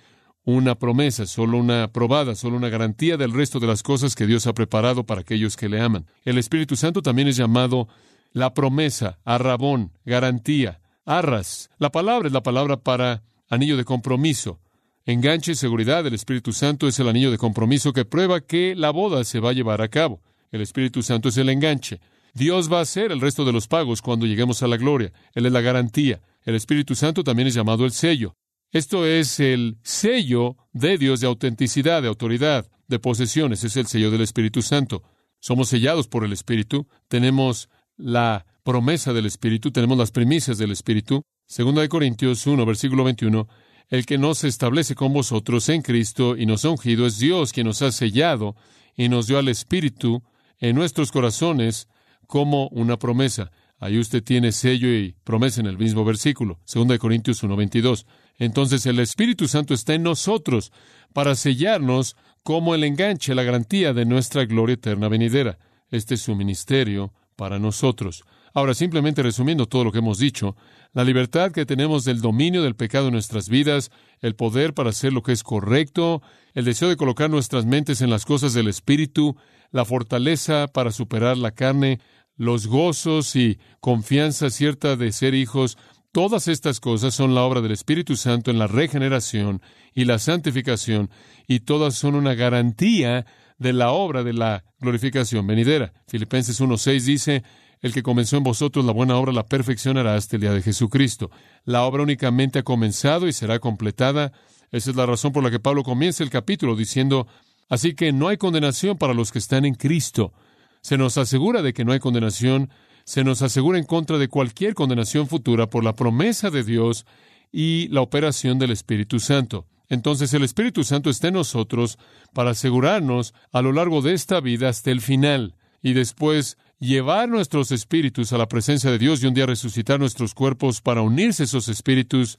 una 0.43 0.75
promesa, 0.75 1.25
solo 1.25 1.57
una 1.57 1.91
probada, 1.91 2.35
solo 2.35 2.57
una 2.57 2.69
garantía 2.69 3.17
del 3.17 3.33
resto 3.33 3.59
de 3.59 3.67
las 3.67 3.83
cosas 3.83 4.15
que 4.15 4.27
Dios 4.27 4.47
ha 4.47 4.53
preparado 4.53 5.05
para 5.05 5.21
aquellos 5.21 5.55
que 5.55 5.69
le 5.69 5.81
aman. 5.81 6.05
El 6.25 6.37
Espíritu 6.37 6.75
Santo 6.75 7.01
también 7.01 7.29
es 7.29 7.37
llamado 7.37 7.87
la 8.33 8.53
promesa, 8.53 9.19
arrabón, 9.23 9.91
garantía, 10.05 10.81
arras. 11.05 11.69
La 11.79 11.91
palabra 11.91 12.27
es 12.27 12.33
la 12.33 12.43
palabra 12.43 12.77
para 12.77 13.23
anillo 13.49 13.77
de 13.77 13.85
compromiso. 13.85 14.59
Enganche 15.05 15.53
y 15.53 15.55
seguridad 15.55 16.03
del 16.03 16.13
Espíritu 16.13 16.51
Santo 16.51 16.87
es 16.87 16.99
el 16.99 17.07
anillo 17.07 17.31
de 17.31 17.37
compromiso 17.37 17.93
que 17.93 18.03
prueba 18.05 18.41
que 18.41 18.75
la 18.75 18.91
boda 18.91 19.23
se 19.23 19.39
va 19.39 19.51
a 19.51 19.53
llevar 19.53 19.81
a 19.81 19.87
cabo. 19.87 20.21
El 20.51 20.61
Espíritu 20.61 21.03
Santo 21.03 21.29
es 21.29 21.37
el 21.37 21.49
enganche. 21.49 21.99
Dios 22.33 22.71
va 22.71 22.79
a 22.79 22.83
hacer 22.83 23.11
el 23.11 23.21
resto 23.21 23.45
de 23.45 23.51
los 23.51 23.67
pagos 23.67 24.01
cuando 24.01 24.25
lleguemos 24.25 24.61
a 24.61 24.67
la 24.67 24.77
gloria. 24.77 25.11
Él 25.33 25.45
es 25.45 25.51
la 25.51 25.61
garantía. 25.61 26.21
El 26.43 26.55
Espíritu 26.55 26.95
Santo 26.95 27.23
también 27.23 27.47
es 27.47 27.53
llamado 27.53 27.83
el 27.83 27.91
sello. 27.91 28.35
Esto 28.71 29.05
es 29.05 29.39
el 29.39 29.77
sello 29.81 30.55
de 30.73 30.97
Dios 30.97 31.19
de 31.19 31.27
autenticidad, 31.27 32.01
de 32.01 32.09
autoridad, 32.09 32.69
de 32.87 32.99
posesiones. 32.99 33.63
Es 33.63 33.75
el 33.77 33.87
sello 33.87 34.11
del 34.11 34.21
Espíritu 34.21 34.61
Santo. 34.61 35.03
Somos 35.39 35.69
sellados 35.69 36.07
por 36.07 36.23
el 36.23 36.33
Espíritu. 36.33 36.87
Tenemos 37.07 37.69
la 37.95 38.45
promesa 38.63 39.13
del 39.13 39.25
Espíritu. 39.25 39.71
Tenemos 39.71 39.97
las 39.97 40.11
primicias 40.11 40.57
del 40.57 40.71
Espíritu. 40.71 41.23
Segunda 41.47 41.81
de 41.81 41.89
Corintios 41.89 42.45
1, 42.45 42.65
versículo 42.65 43.03
21. 43.03 43.47
el 43.89 44.05
que 44.05 44.17
nos 44.17 44.43
establece 44.43 44.95
con 44.95 45.13
vosotros 45.13 45.69
en 45.69 45.81
Cristo 45.81 46.35
y 46.35 46.45
nos 46.45 46.65
ha 46.65 46.69
ungido 46.69 47.07
es 47.07 47.19
Dios 47.19 47.53
quien 47.53 47.67
nos 47.67 47.81
ha 47.81 47.91
sellado 47.93 48.57
y 48.97 49.07
nos 49.07 49.27
dio 49.27 49.39
al 49.39 49.47
Espíritu 49.47 50.21
en 50.59 50.75
nuestros 50.75 51.11
corazones 51.11 51.87
como 52.27 52.67
una 52.69 52.97
promesa. 52.97 53.51
Ahí 53.79 53.99
usted 53.99 54.23
tiene 54.23 54.51
sello 54.51 54.87
y 54.87 55.15
promesa 55.23 55.61
en 55.61 55.67
el 55.67 55.77
mismo 55.77 56.03
versículo, 56.03 56.59
2 56.65 56.97
Corintios 56.97 57.43
1:22. 57.43 58.05
Entonces 58.39 58.85
el 58.85 58.99
Espíritu 58.99 59.47
Santo 59.47 59.73
está 59.73 59.93
en 59.93 60.03
nosotros 60.03 60.71
para 61.13 61.35
sellarnos 61.35 62.15
como 62.43 62.73
el 62.73 62.83
enganche, 62.83 63.35
la 63.35 63.43
garantía 63.43 63.93
de 63.93 64.05
nuestra 64.05 64.45
gloria 64.45 64.75
eterna 64.75 65.09
venidera. 65.09 65.59
Este 65.89 66.15
es 66.15 66.21
su 66.21 66.35
ministerio 66.35 67.13
para 67.35 67.59
nosotros. 67.59 68.23
Ahora, 68.53 68.73
simplemente 68.73 69.21
resumiendo 69.21 69.67
todo 69.67 69.83
lo 69.83 69.91
que 69.91 69.99
hemos 69.99 70.17
dicho, 70.17 70.55
la 70.93 71.03
libertad 71.03 71.51
que 71.51 71.65
tenemos 71.65 72.05
del 72.05 72.21
dominio 72.21 72.63
del 72.63 72.75
pecado 72.75 73.07
en 73.07 73.13
nuestras 73.13 73.49
vidas, 73.49 73.91
el 74.19 74.33
poder 74.35 74.73
para 74.73 74.89
hacer 74.89 75.13
lo 75.13 75.21
que 75.21 75.31
es 75.31 75.43
correcto, 75.43 76.23
el 76.55 76.65
deseo 76.65 76.89
de 76.89 76.97
colocar 76.97 77.29
nuestras 77.29 77.65
mentes 77.65 78.01
en 78.01 78.09
las 78.09 78.25
cosas 78.25 78.53
del 78.55 78.67
Espíritu, 78.67 79.35
la 79.71 79.85
fortaleza 79.85 80.67
para 80.67 80.91
superar 80.91 81.37
la 81.37 81.51
carne, 81.51 81.99
los 82.35 82.67
gozos 82.67 83.35
y 83.35 83.59
confianza 83.79 84.49
cierta 84.49 84.95
de 84.95 85.11
ser 85.11 85.33
hijos, 85.33 85.77
todas 86.11 86.47
estas 86.47 86.79
cosas 86.79 87.13
son 87.13 87.35
la 87.35 87.43
obra 87.43 87.61
del 87.61 87.71
Espíritu 87.71 88.15
Santo 88.15 88.51
en 88.51 88.59
la 88.59 88.67
regeneración 88.67 89.61
y 89.93 90.05
la 90.05 90.19
santificación, 90.19 91.09
y 91.47 91.61
todas 91.61 91.95
son 91.95 92.15
una 92.15 92.35
garantía 92.35 93.25
de 93.57 93.73
la 93.73 93.91
obra 93.91 94.23
de 94.23 94.33
la 94.33 94.63
glorificación 94.79 95.47
venidera. 95.47 95.93
Filipenses 96.07 96.61
1.6 96.61 97.01
dice, 97.01 97.43
el 97.81 97.93
que 97.93 98.03
comenzó 98.03 98.37
en 98.37 98.43
vosotros 98.43 98.85
la 98.85 98.91
buena 98.91 99.17
obra 99.17 99.31
la 99.31 99.45
perfeccionará 99.45 100.15
hasta 100.15 100.35
el 100.35 100.41
día 100.41 100.51
de 100.51 100.61
Jesucristo. 100.61 101.29
La 101.63 101.83
obra 101.83 102.03
únicamente 102.03 102.59
ha 102.59 102.63
comenzado 102.63 103.27
y 103.27 103.33
será 103.33 103.59
completada. 103.59 104.31
Esa 104.71 104.89
es 104.89 104.95
la 104.95 105.05
razón 105.05 105.31
por 105.31 105.43
la 105.43 105.51
que 105.51 105.59
Pablo 105.59 105.83
comienza 105.83 106.23
el 106.23 106.29
capítulo 106.29 106.75
diciendo, 106.75 107.27
así 107.69 107.93
que 107.93 108.11
no 108.11 108.27
hay 108.27 108.37
condenación 108.37 108.97
para 108.97 109.13
los 109.13 109.31
que 109.31 109.39
están 109.39 109.65
en 109.65 109.75
Cristo. 109.75 110.33
Se 110.81 110.97
nos 110.97 111.17
asegura 111.17 111.61
de 111.61 111.73
que 111.73 111.85
no 111.85 111.91
hay 111.91 111.99
condenación, 111.99 112.69
se 113.03 113.23
nos 113.23 113.41
asegura 113.41 113.77
en 113.77 113.85
contra 113.85 114.17
de 114.17 114.27
cualquier 114.27 114.73
condenación 114.73 115.27
futura 115.27 115.69
por 115.69 115.83
la 115.83 115.95
promesa 115.95 116.49
de 116.49 116.63
Dios 116.63 117.05
y 117.51 117.87
la 117.89 118.01
operación 118.01 118.59
del 118.59 118.71
Espíritu 118.71 119.19
Santo. 119.19 119.65
Entonces 119.89 120.33
el 120.33 120.43
Espíritu 120.43 120.83
Santo 120.83 121.09
está 121.09 121.29
en 121.29 121.35
nosotros 121.35 121.97
para 122.33 122.51
asegurarnos 122.51 123.33
a 123.51 123.61
lo 123.61 123.71
largo 123.71 124.01
de 124.01 124.13
esta 124.13 124.41
vida 124.41 124.69
hasta 124.69 124.91
el 124.91 125.01
final 125.01 125.55
y 125.81 125.93
después 125.93 126.57
llevar 126.79 127.29
nuestros 127.29 127.71
espíritus 127.71 128.33
a 128.33 128.37
la 128.37 128.47
presencia 128.47 128.91
de 128.91 128.99
Dios 128.99 129.23
y 129.23 129.27
un 129.27 129.33
día 129.33 129.45
resucitar 129.45 129.99
nuestros 129.99 130.33
cuerpos 130.33 130.81
para 130.81 131.01
unirse 131.01 131.43
a 131.43 131.45
esos 131.45 131.69
espíritus, 131.69 132.37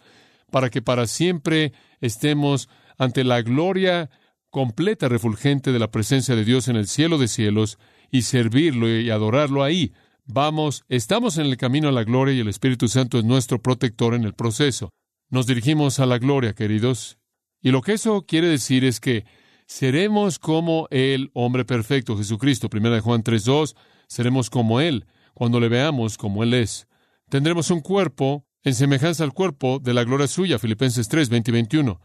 para 0.50 0.70
que 0.70 0.82
para 0.82 1.06
siempre 1.06 1.72
estemos 2.00 2.68
ante 2.98 3.24
la 3.24 3.42
gloria 3.42 4.10
completa, 4.50 5.08
refulgente 5.08 5.72
de 5.72 5.78
la 5.78 5.90
presencia 5.90 6.34
de 6.34 6.44
Dios 6.44 6.68
en 6.68 6.76
el 6.76 6.86
cielo 6.86 7.18
de 7.18 7.28
cielos 7.28 7.78
y 8.10 8.22
servirlo 8.22 8.88
y 8.88 9.10
adorarlo 9.10 9.62
ahí. 9.62 9.92
Vamos, 10.24 10.84
estamos 10.88 11.38
en 11.38 11.46
el 11.46 11.56
camino 11.56 11.88
a 11.88 11.92
la 11.92 12.04
gloria 12.04 12.34
y 12.34 12.40
el 12.40 12.48
Espíritu 12.48 12.88
Santo 12.88 13.18
es 13.18 13.24
nuestro 13.24 13.62
protector 13.62 14.14
en 14.14 14.24
el 14.24 14.34
proceso. 14.34 14.90
Nos 15.30 15.46
dirigimos 15.46 16.00
a 16.00 16.06
la 16.06 16.18
gloria, 16.18 16.54
queridos. 16.54 17.18
Y 17.60 17.70
lo 17.70 17.82
que 17.82 17.92
eso 17.92 18.24
quiere 18.26 18.46
decir 18.46 18.84
es 18.84 19.00
que 19.00 19.24
seremos 19.66 20.38
como 20.38 20.86
el 20.90 21.30
hombre 21.34 21.64
perfecto, 21.64 22.16
Jesucristo. 22.16 22.70
Primera 22.70 22.94
de 22.94 23.00
Juan 23.00 23.22
3.2, 23.22 23.74
seremos 24.06 24.50
como 24.50 24.80
Él 24.80 25.06
cuando 25.34 25.60
le 25.60 25.68
veamos 25.68 26.16
como 26.16 26.42
Él 26.42 26.54
es. 26.54 26.88
Tendremos 27.28 27.70
un 27.70 27.80
cuerpo 27.80 28.46
en 28.64 28.74
semejanza 28.74 29.24
al 29.24 29.32
cuerpo 29.32 29.78
de 29.78 29.94
la 29.94 30.04
gloria 30.04 30.26
suya, 30.26 30.58
Filipenses 30.58 31.08
3, 31.08 31.28
20 31.28 31.50
y 31.50 31.52
21. 31.52 32.00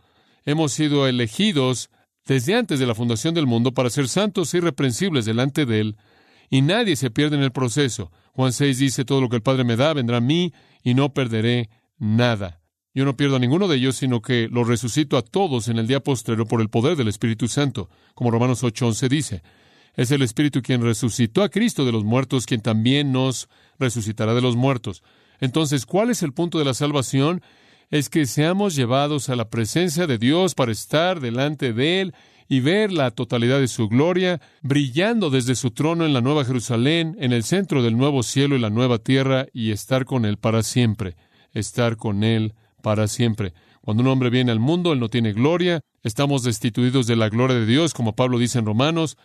Hemos 0.46 0.74
sido 0.74 1.08
elegidos 1.08 1.90
desde 2.26 2.56
antes 2.56 2.80
de 2.80 2.86
la 2.86 2.96
fundación 2.96 3.34
del 3.34 3.48
mundo 3.48 3.74
para 3.74 3.90
ser 3.90 4.08
santos 4.08 4.54
e 4.54 4.58
irreprensibles 4.58 5.26
delante 5.26 5.66
de 5.66 5.80
Él, 5.80 5.98
y 6.50 6.62
nadie 6.62 6.96
se 6.96 7.10
pierde 7.10 7.36
en 7.36 7.44
el 7.44 7.52
proceso. 7.52 8.12
Juan 8.34 8.54
6 8.54 8.78
dice, 8.78 9.06
todo 9.06 9.22
lo 9.22 9.30
que 9.30 9.38
el 9.38 9.42
Padre 9.42 9.64
me 9.64 9.76
da 9.76 9.94
vendrá 9.94 10.18
a 10.18 10.22
mí, 10.22 10.54
y 10.84 10.94
no 10.94 11.14
perderé 11.14 11.70
nada. 11.98 12.62
Yo 12.94 13.06
no 13.06 13.18
pierdo 13.18 13.38
a 13.38 13.40
ninguno 13.40 13.68
de 13.68 13.78
ellos, 13.78 13.96
sino 13.96 14.22
que 14.22 14.48
los 14.52 14.68
resucito 14.68 15.18
a 15.18 15.24
todos 15.24 15.68
en 15.68 15.80
el 15.80 15.88
día 15.88 16.00
postrero 16.00 16.46
por 16.46 16.62
el 16.62 16.70
poder 16.70 16.96
del 16.96 17.08
Espíritu 17.08 17.48
Santo, 17.48 17.90
como 18.14 18.30
Romanos 18.30 18.64
8:11 18.64 19.10
dice. 19.10 19.44
Es 19.96 20.12
el 20.12 20.22
Espíritu 20.22 20.62
quien 20.62 20.82
resucitó 20.82 21.44
a 21.44 21.50
Cristo 21.50 21.86
de 21.86 21.92
los 21.92 22.04
muertos, 22.04 22.46
quien 22.46 22.62
también 22.62 23.12
nos 23.12 23.48
resucitará 23.80 24.34
de 24.34 24.42
los 24.42 24.56
muertos. 24.56 25.04
Entonces, 25.40 25.86
¿cuál 25.86 26.10
es 26.10 26.24
el 26.24 26.34
punto 26.34 26.60
de 26.60 26.66
la 26.66 26.74
salvación? 26.74 27.42
Es 27.94 28.10
que 28.10 28.26
seamos 28.26 28.76
llevados 28.76 29.30
a 29.30 29.36
la 29.36 29.52
presencia 29.52 30.08
de 30.08 30.18
Dios 30.18 30.56
para 30.56 30.72
estar 30.72 31.20
delante 31.20 31.74
de 31.74 32.02
Él 32.02 32.16
y 32.50 32.60
ver 32.60 32.92
la 32.92 33.12
totalidad 33.12 33.60
de 33.60 33.68
su 33.68 33.88
gloria, 33.88 34.42
brillando 34.64 35.30
desde 35.30 35.54
su 35.54 35.70
trono 35.70 36.04
en 36.04 36.12
la 36.12 36.22
Nueva 36.22 36.44
Jerusalén, 36.44 37.16
en 37.20 37.34
el 37.34 37.44
centro 37.44 37.84
del 37.84 37.96
nuevo 37.96 38.24
cielo 38.24 38.56
y 38.56 38.60
la 38.60 38.72
nueva 38.72 38.98
tierra, 38.98 39.46
y 39.54 39.70
estar 39.70 40.06
con 40.06 40.26
Él 40.26 40.38
para 40.38 40.64
siempre, 40.64 41.18
estar 41.52 41.96
con 41.96 42.24
Él 42.24 42.56
para 42.82 43.08
siempre. 43.08 43.54
Cuando 43.82 44.02
un 44.02 44.10
hombre 44.10 44.32
viene 44.32 44.52
al 44.52 44.60
mundo, 44.60 44.92
Él 44.92 45.00
no 45.00 45.10
tiene 45.10 45.32
gloria, 45.32 45.82
estamos 46.02 46.42
destituidos 46.42 47.06
de 47.06 47.16
la 47.16 47.30
gloria 47.30 47.58
de 47.58 47.68
Dios, 47.68 47.94
como 47.94 48.16
Pablo 48.16 48.40
dice 48.40 48.58
en 48.58 48.66
Romanos, 48.66 49.18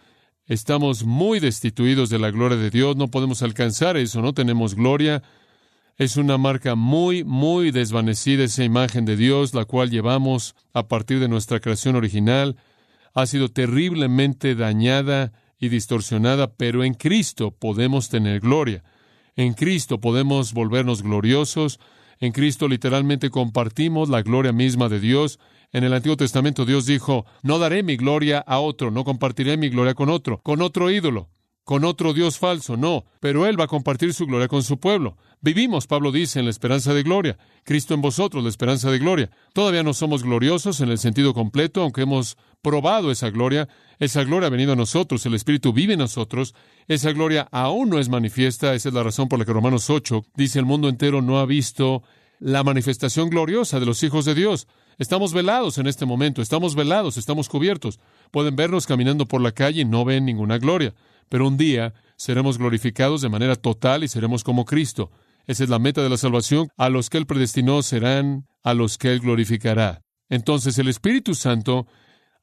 Estamos 0.49 1.05
muy 1.05 1.41
destituidos 1.41 2.09
de 2.09 2.19
la 2.19 2.31
gloria 2.31 2.57
de 2.57 2.71
Dios, 2.71 2.97
no 2.97 3.09
podemos 3.09 3.43
alcanzar 3.43 3.99
eso, 3.99 4.23
no 4.23 4.33
tenemos 4.33 4.75
gloria. 4.75 5.23
Es 5.99 6.17
una 6.17 6.39
marca 6.39 6.77
muy, 6.77 7.25
muy 7.25 7.73
desvanecida 7.73 8.45
esa 8.45 8.63
imagen 8.63 9.05
de 9.05 9.17
Dios, 9.17 9.53
la 9.53 9.65
cual 9.65 9.91
llevamos 9.91 10.55
a 10.73 10.87
partir 10.87 11.19
de 11.19 11.29
nuestra 11.29 11.59
creación 11.59 11.97
original. 11.97 12.57
Ha 13.15 13.27
sido 13.27 13.49
terriblemente 13.49 14.55
dañada 14.55 15.33
y 15.59 15.69
distorsionada, 15.69 16.55
pero 16.55 16.85
en 16.85 16.95
Cristo 16.95 17.51
podemos 17.51 18.09
tener 18.09 18.39
gloria. 18.39 18.85
En 19.35 19.55
Cristo 19.55 20.01
podemos 20.01 20.53
volvernos 20.53 21.03
gloriosos. 21.03 21.81
En 22.21 22.31
Cristo 22.31 22.69
literalmente 22.69 23.29
compartimos 23.29 24.09
la 24.09 24.23
gloria 24.23 24.53
misma 24.53 24.89
de 24.89 25.01
Dios 25.01 25.41
en 25.71 25.85
el 25.85 25.93
Antiguo 25.93 26.17
Testamento 26.17 26.65
Dios 26.65 26.87
dijo, 26.87 27.27
no 27.43 27.59
daré 27.59 27.83
mi 27.83 27.97
gloria 27.97 28.39
a 28.39 28.59
otro, 28.59 28.91
no 28.91 29.05
compartiré 29.05 29.59
mi 29.59 29.69
gloria 29.69 29.95
con 29.95 30.09
otro, 30.09 30.41
con 30.41 30.63
otro 30.63 30.91
ídolo, 30.91 31.29
con 31.69 31.85
otro 31.85 32.15
Dios 32.15 32.39
falso, 32.39 32.79
no, 32.79 33.05
pero 33.21 33.45
Él 33.45 33.61
va 33.61 33.65
a 33.65 33.69
compartir 33.69 34.15
su 34.15 34.25
gloria 34.25 34.49
con 34.49 34.63
su 34.63 34.81
pueblo. 34.81 35.19
Vivimos, 35.43 35.87
Pablo 35.87 36.13
dice, 36.13 36.39
en 36.39 36.47
la 36.47 36.51
esperanza 36.51 36.95
de 36.95 37.03
gloria, 37.03 37.37
Cristo 37.63 37.93
en 37.93 38.01
vosotros, 38.01 38.43
la 38.43 38.49
esperanza 38.49 38.91
de 38.91 38.99
gloria. 38.99 39.31
Todavía 39.53 39.83
no 39.83 39.93
somos 39.93 40.23
gloriosos 40.23 40.81
en 40.81 40.89
el 40.89 40.97
sentido 40.97 41.35
completo, 41.35 41.83
aunque 41.83 42.01
hemos 42.01 42.39
probado 42.63 43.11
esa 43.11 43.29
gloria, 43.29 43.69
esa 43.99 44.25
gloria 44.25 44.47
ha 44.47 44.51
venido 44.51 44.73
a 44.73 44.77
nosotros, 44.77 45.27
el 45.27 45.35
Espíritu 45.35 45.75
vive 45.75 45.93
en 45.93 45.99
nosotros, 45.99 46.55
esa 46.87 47.13
gloria 47.13 47.47
aún 47.53 47.91
no 47.91 47.99
es 47.99 48.09
manifiesta, 48.09 48.73
esa 48.73 48.89
es 48.89 48.95
la 48.95 49.03
razón 49.03 49.29
por 49.29 49.39
la 49.39 49.45
que 49.45 49.53
Romanos 49.53 49.91
8 49.91 50.25
dice 50.37 50.59
el 50.59 50.65
mundo 50.65 50.89
entero 50.89 51.21
no 51.21 51.39
ha 51.39 51.45
visto 51.45 52.03
la 52.41 52.65
manifestación 52.65 53.29
gloriosa 53.29 53.79
de 53.79 53.85
los 53.85 54.03
hijos 54.03 54.25
de 54.25 54.35
Dios. 54.35 54.69
Estamos 54.97 55.35
velados 55.35 55.77
en 55.77 55.87
este 55.87 56.07
momento, 56.07 56.41
estamos 56.41 56.75
velados, 56.75 57.19
estamos 57.19 57.51
cubiertos. 57.51 58.01
Pueden 58.31 58.57
vernos 58.57 58.87
caminando 58.87 59.27
por 59.27 59.43
la 59.43 59.53
calle 59.53 59.83
y 59.83 59.85
no 59.85 60.07
ven 60.07 60.25
ninguna 60.25 60.59
gloria, 60.59 60.95
pero 61.29 61.47
un 61.47 61.57
día 61.57 61.95
seremos 62.17 62.59
glorificados 62.59 63.23
de 63.23 63.29
manera 63.29 63.57
total 63.57 64.05
y 64.05 64.09
seremos 64.09 64.45
como 64.45 64.65
Cristo. 64.65 65.11
Esa 65.47 65.65
es 65.65 65.71
la 65.71 65.79
meta 65.79 66.03
de 66.03 66.11
la 66.11 66.17
salvación. 66.17 66.69
A 66.77 66.89
los 66.89 67.11
que 67.11 67.19
Él 67.19 67.27
predestinó 67.27 67.83
serán 67.83 68.47
a 68.63 68.75
los 68.75 68.99
que 68.99 69.13
Él 69.13 69.21
glorificará. 69.21 70.03
Entonces 70.29 70.79
el 70.79 70.89
Espíritu 70.89 71.35
Santo 71.35 71.87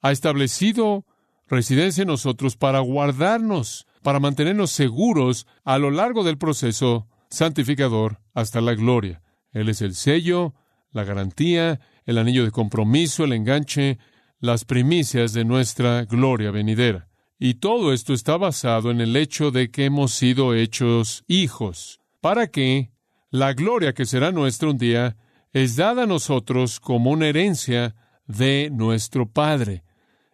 ha 0.02 0.12
establecido 0.12 1.06
residencia 1.48 2.02
en 2.02 2.08
nosotros 2.08 2.58
para 2.58 2.80
guardarnos, 2.80 3.86
para 4.02 4.20
mantenernos 4.20 4.72
seguros 4.72 5.46
a 5.64 5.78
lo 5.78 5.92
largo 5.92 6.24
del 6.24 6.38
proceso 6.38 7.08
santificador 7.30 8.20
hasta 8.34 8.62
la 8.62 8.74
gloria. 8.74 9.22
Él 9.52 9.70
es 9.70 9.82
el 9.82 9.96
sello, 9.96 10.54
la 10.92 11.04
garantía, 11.04 11.80
el 12.06 12.18
anillo 12.18 12.44
de 12.44 12.52
compromiso, 12.52 13.24
el 13.24 13.34
enganche, 13.34 14.00
las 14.40 14.66
primicias 14.66 15.34
de 15.34 15.46
nuestra 15.46 16.06
gloria 16.06 16.52
venidera. 16.52 17.08
Y 17.38 17.56
todo 17.56 17.92
esto 17.92 18.14
está 18.14 18.38
basado 18.38 18.92
en 18.92 19.02
el 19.02 19.16
hecho 19.16 19.52
de 19.52 19.70
que 19.70 19.86
hemos 19.86 20.14
sido 20.14 20.56
hechos 20.56 21.24
hijos, 21.28 22.00
para 22.22 22.48
que 22.48 22.92
la 23.30 23.54
gloria 23.54 23.94
que 23.94 24.06
será 24.06 24.32
nuestra 24.32 24.70
un 24.70 24.78
día 24.78 25.18
es 25.52 25.76
dada 25.76 26.04
a 26.04 26.08
nosotros 26.08 26.80
como 26.80 27.12
una 27.12 27.28
herencia 27.28 27.96
de 28.26 28.70
nuestro 28.72 29.30
Padre. 29.30 29.84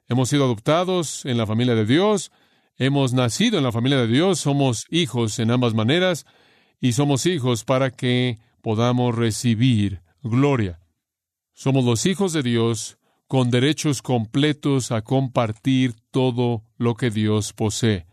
Hemos 0.07 0.29
sido 0.29 0.45
adoptados 0.45 1.25
en 1.25 1.37
la 1.37 1.47
familia 1.47 1.73
de 1.73 1.85
Dios, 1.85 2.31
hemos 2.77 3.13
nacido 3.13 3.57
en 3.57 3.63
la 3.63 3.71
familia 3.71 3.97
de 3.99 4.07
Dios, 4.07 4.39
somos 4.39 4.85
hijos 4.89 5.39
en 5.39 5.51
ambas 5.51 5.73
maneras, 5.73 6.25
y 6.79 6.93
somos 6.93 7.25
hijos 7.25 7.63
para 7.63 7.91
que 7.91 8.39
podamos 8.61 9.15
recibir 9.15 10.01
gloria. 10.21 10.79
Somos 11.53 11.85
los 11.85 12.05
hijos 12.05 12.33
de 12.33 12.43
Dios 12.43 12.97
con 13.31 13.49
derechos 13.49 14.01
completos 14.01 14.91
a 14.91 15.03
compartir 15.03 15.95
todo 16.11 16.65
lo 16.77 16.95
que 16.95 17.09
Dios 17.09 17.53
posee. 17.53 18.05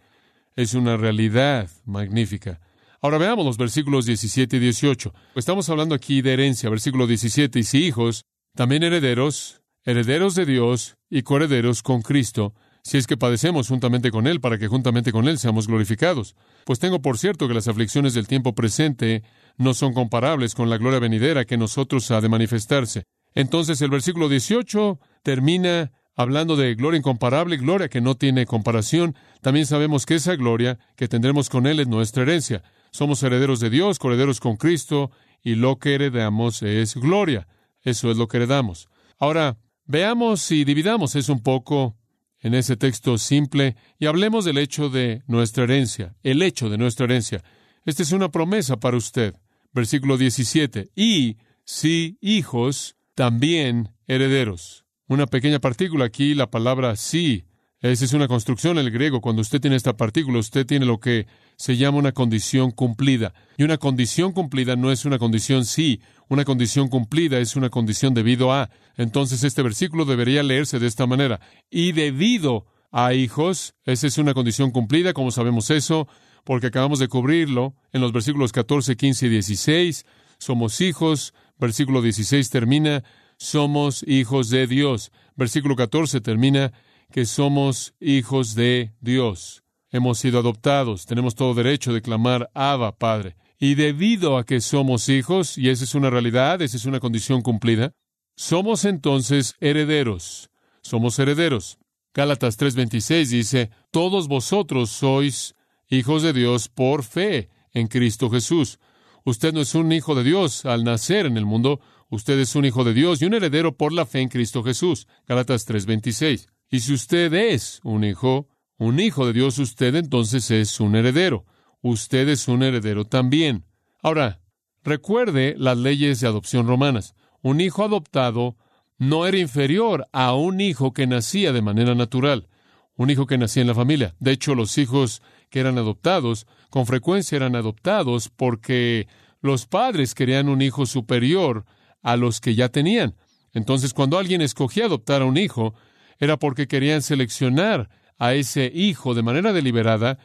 Es 0.55 0.75
una 0.75 0.97
realidad 0.97 1.69
magnífica. 1.85 2.61
Ahora 3.01 3.19
veamos 3.19 3.45
los 3.45 3.57
versículos 3.57 4.07
17 4.07 4.59
y 4.59 4.61
18. 4.61 5.13
Estamos 5.35 5.69
hablando 5.71 5.97
aquí 5.97 6.23
de 6.23 6.35
herencia, 6.35 6.71
versículo 6.71 7.09
17, 7.09 7.59
y 7.59 7.65
si 7.65 7.85
hijos, 7.85 8.27
también 8.55 8.85
herederos, 8.85 9.61
herederos 9.85 10.37
de 10.37 10.47
Dios 10.47 10.95
y 11.11 11.23
coherederos 11.23 11.83
con 11.83 12.03
Cristo, 12.03 12.55
si 12.85 12.97
es 12.97 13.09
que 13.09 13.17
padecemos 13.17 13.67
juntamente 13.67 14.13
con 14.13 14.29
Él, 14.29 14.41
para 14.41 14.57
que 14.57 14.69
juntamente 14.69 15.11
con 15.11 15.27
Él 15.27 15.41
seamos 15.41 15.67
glorificados. 15.67 16.37
Pues 16.65 16.79
tengo 16.79 17.03
por 17.03 17.19
cierto 17.19 17.49
que 17.49 17.55
las 17.55 17.67
aflicciones 17.67 18.15
del 18.15 18.29
tiempo 18.29 18.55
presente 18.55 19.25
no 19.57 19.75
son 19.75 19.95
comparables 19.95 20.55
con 20.55 20.71
la 20.71 20.79
gloria 20.79 21.01
venidera 21.01 21.45
que 21.45 21.57
nosotros 21.57 22.09
ha 22.13 22.21
de 22.21 22.29
manifestarse. 22.29 23.03
Entonces 23.39 23.81
el 23.83 23.91
versículo 23.91 24.29
18 24.29 24.99
termina 25.23 25.93
hablando 26.17 26.57
de 26.57 26.75
gloria 26.75 26.99
incomparable, 26.99 27.57
gloria 27.57 27.89
que 27.89 28.01
no 28.01 28.17
tiene 28.17 28.47
comparación. 28.47 29.15
También 29.43 29.65
sabemos 29.65 30.07
que 30.07 30.17
esa 30.17 30.35
gloria 30.35 30.81
que 30.97 31.07
tendremos 31.07 31.49
con 31.49 31.69
Él 31.69 31.79
es 31.79 31.87
nuestra 31.87 32.25
herencia. 32.25 32.65
Somos 32.91 33.23
herederos 33.23 33.61
de 33.61 33.71
Dios, 33.71 34.01
coherederos 34.01 34.41
con 34.41 34.57
Cristo, 34.57 35.13
y 35.41 35.55
lo 35.55 35.79
que 35.79 35.95
heredamos 35.95 36.65
es 36.65 36.97
gloria. 36.97 37.47
Eso 37.83 38.11
es 38.11 38.17
lo 38.17 38.27
que 38.27 38.39
heredamos. 38.39 38.89
Ahora, 39.21 39.57
veamos 39.85 40.51
y 40.51 40.65
dividamos 40.65 41.15
eso 41.15 41.33
un 41.33 41.45
poco 41.45 41.97
en 42.41 42.55
ese 42.55 42.77
texto 42.77 43.19
simple 43.19 43.77
y 44.01 44.07
hablemos 44.07 44.45
del 44.45 44.59
hecho 44.59 44.89
de 44.89 45.23
nuestra 45.29 45.63
herencia, 45.63 46.17
el 46.25 46.43
hecho 46.43 46.71
de 46.71 46.79
nuestra 46.79 47.05
herencia. 47.05 47.45
Esta 47.85 48.03
es 48.03 48.11
una 48.11 48.33
promesa 48.33 48.79
para 48.79 48.97
usted. 48.97 49.37
Versículo 49.73 50.19
17. 50.19 50.91
Y 50.97 51.37
si 51.63 52.19
hijos, 52.21 52.97
también 53.19 53.89
herederos. 54.07 54.85
Una 55.09 55.27
pequeña 55.27 55.59
partícula 55.59 56.05
aquí, 56.05 56.37
la 56.37 56.53
palabra 56.53 56.95
sí. 56.95 57.47
Esa 57.81 58.05
es 58.05 58.13
una 58.13 58.29
construcción 58.29 58.79
en 58.79 58.87
el 58.87 58.93
griego. 58.93 59.21
Cuando 59.21 59.43
usted 59.43 59.61
tiene 59.61 59.75
esta 59.75 59.97
partícula, 59.97 60.39
usted 60.39 60.65
tiene 60.65 60.87
lo 60.87 61.01
que 61.01 61.27
se 61.57 61.77
llama 61.77 61.99
una 61.99 62.13
condición 62.13 62.71
cumplida. 62.71 63.35
Y 63.57 63.65
una 63.65 63.77
condición 63.77 64.31
cumplida 64.31 64.77
no 64.77 64.93
es 64.93 65.05
una 65.05 65.19
condición 65.19 65.65
sí. 65.65 66.01
Una 66.29 66.45
condición 66.45 66.87
cumplida 66.87 67.41
es 67.41 67.57
una 67.57 67.71
condición 67.71 68.15
debido 68.15 68.53
a. 68.53 68.71
Entonces 68.97 69.43
este 69.43 69.63
versículo 69.63 70.05
debería 70.05 70.45
leerse 70.45 70.79
de 70.79 70.87
esta 70.87 71.09
manera. 71.09 71.41
Y 71.73 71.91
debido 71.91 72.67
a 72.93 73.15
hijos, 73.15 73.75
esa 73.85 74.07
es 74.07 74.17
una 74.19 74.33
condición 74.33 74.71
cumplida, 74.71 75.13
como 75.13 75.33
sabemos 75.33 75.71
eso, 75.71 76.07
porque 76.45 76.69
acabamos 76.69 77.01
de 77.01 77.09
cubrirlo 77.09 77.75
en 77.93 78.01
los 78.01 78.13
versículos 78.13 78.53
14, 78.53 78.97
15 78.97 79.27
y 79.27 79.29
16. 79.29 80.07
Somos 80.39 80.81
hijos. 80.81 81.35
Versículo 81.59 82.03
16 82.03 82.51
termina, 82.51 83.05
somos 83.37 84.05
hijos 84.07 84.51
de 84.51 84.67
Dios. 84.67 85.13
Versículo 85.37 85.77
14 85.77 86.21
termina, 86.21 86.73
que 87.11 87.25
somos 87.25 87.95
hijos 88.01 88.55
de 88.55 88.93
Dios. 89.01 89.63
Hemos 89.91 90.19
sido 90.19 90.39
adoptados, 90.39 91.07
tenemos 91.07 91.35
todo 91.35 91.55
derecho 91.55 91.93
de 91.93 92.03
clamar 92.03 92.51
Abba, 92.55 92.93
Padre. 92.93 93.37
Y 93.59 93.75
debido 93.75 94.37
a 94.37 94.45
que 94.45 94.61
somos 94.61 95.09
hijos, 95.09 95.59
y 95.59 95.71
esa 95.71 95.85
es 95.85 95.95
una 95.95 96.11
realidad, 96.11 96.61
esa 96.63 96.77
es 96.77 96.85
una 96.85 97.01
condición 97.01 97.43
cumplida, 97.43 97.93
somos 98.37 98.85
entonces 98.85 99.57
herederos. 99.61 100.51
Somos 100.83 101.19
herederos. 101.19 101.79
Gálatas 102.15 102.57
3:26 102.59 103.31
dice, 103.31 103.71
todos 103.91 104.29
vosotros 104.29 104.91
sois 104.91 105.55
hijos 105.89 106.23
de 106.23 106.33
Dios 106.33 106.69
por 106.69 107.03
fe 107.03 107.49
en 107.73 107.89
Cristo 107.89 108.31
Jesús. 108.31 108.79
Usted 109.25 109.53
no 109.53 109.61
es 109.61 109.75
un 109.75 109.93
hijo 109.93 110.15
de 110.15 110.25
Dios 110.25 110.65
al 110.65 110.85
nacer 110.85 111.27
en 111.27 111.37
el 111.37 111.47
mundo, 111.47 111.81
usted 112.09 112.39
es 112.39 112.55
un 112.55 112.65
hijo 112.65 112.85
de 112.85 112.95
Dios 112.95 113.21
y 113.21 113.27
un 113.27 113.35
heredero 113.35 113.77
por 113.77 113.93
la 113.93 114.07
fe 114.07 114.21
en 114.21 114.29
Cristo 114.29 114.63
Jesús. 114.63 115.07
Gálatas 115.27 115.67
3:26. 115.67 116.49
Y 116.71 116.81
si 116.81 116.93
usted 116.93 117.33
es 117.33 117.81
un 117.83 118.05
hijo, 118.05 118.49
un 118.79 119.01
hijo 119.01 119.27
de 119.27 119.33
Dios, 119.33 119.59
usted 119.59 119.95
entonces 119.95 120.51
es 120.51 120.81
un 120.81 120.97
heredero. 120.97 121.45
Usted 121.81 122.29
es 122.29 122.49
un 122.49 122.63
heredero 122.63 123.05
también. 123.05 123.65
Ahora, 124.03 124.41
recuerde 124.85 125.55
las 125.57 125.79
leyes 125.79 126.21
de 126.21 126.29
adopción 126.29 126.67
romanas. 126.67 127.15
Un 127.43 127.61
hijo 127.61 127.85
adoptado 127.85 128.57
no 128.99 129.27
era 129.27 129.39
inferior 129.39 130.07
a 130.13 130.35
un 130.35 130.61
hijo 130.61 130.93
que 130.93 131.07
nacía 131.07 131.53
de 131.53 131.63
manera 131.63 131.95
natural, 131.95 132.49
un 132.97 133.11
hijo 133.11 133.27
que 133.27 133.39
nacía 133.39 133.63
en 133.63 133.69
la 133.69 133.75
familia. 133.75 134.15
De 134.19 134.33
hecho, 134.33 134.55
los 134.55 134.77
hijos 134.77 135.23
que 135.51 135.61
eran 135.61 135.79
adoptados 135.79 136.47
con 136.71 136.87
frecuencia 136.87 137.37
eran 137.37 137.57
adoptados 137.57 138.29
porque 138.29 139.09
los 139.41 139.67
padres 139.67 140.15
querían 140.15 140.49
un 140.49 140.63
hijo 140.63 140.87
superior 140.87 141.65
a 142.03 142.17
los 142.17 142.41
que 142.41 142.55
ya 142.55 142.69
tenían. 142.69 143.17
Entonces, 143.53 143.95
cuando 143.95 144.19
alguien 144.19 144.41
escogía 144.41 144.87
adoptar 144.87 145.23
a 145.23 145.25
un 145.25 145.37
hijo, 145.37 145.75
era 146.19 146.37
porque 146.37 146.67
querían 146.67 147.03
seleccionar 147.03 147.89
a 148.19 148.35
ese 148.35 148.71
hijo 148.75 149.15
de 149.15 149.23
manera 149.23 149.53
deliberada 149.53 150.19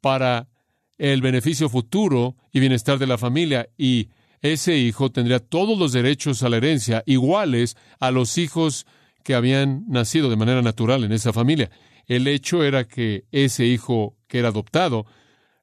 para 0.00 0.48
el 0.98 1.20
beneficio 1.20 1.68
futuro 1.68 2.36
y 2.52 2.60
bienestar 2.60 2.98
de 2.98 3.06
la 3.06 3.18
familia 3.18 3.68
y 3.76 4.08
ese 4.42 4.76
hijo 4.76 5.10
tendría 5.10 5.38
todos 5.40 5.78
los 5.78 5.92
derechos 5.92 6.42
a 6.42 6.48
la 6.48 6.58
herencia 6.58 7.02
iguales 7.06 7.76
a 7.98 8.10
los 8.10 8.38
hijos 8.38 8.86
que 9.22 9.34
habían 9.34 9.84
nacido 9.88 10.30
de 10.30 10.36
manera 10.36 10.62
natural 10.62 11.04
en 11.04 11.12
esa 11.12 11.32
familia. 11.32 11.70
El 12.06 12.26
hecho 12.26 12.64
era 12.64 12.84
que 12.84 13.24
ese 13.32 13.66
hijo 13.66 14.16
que 14.30 14.38
era 14.38 14.48
adoptado 14.48 15.04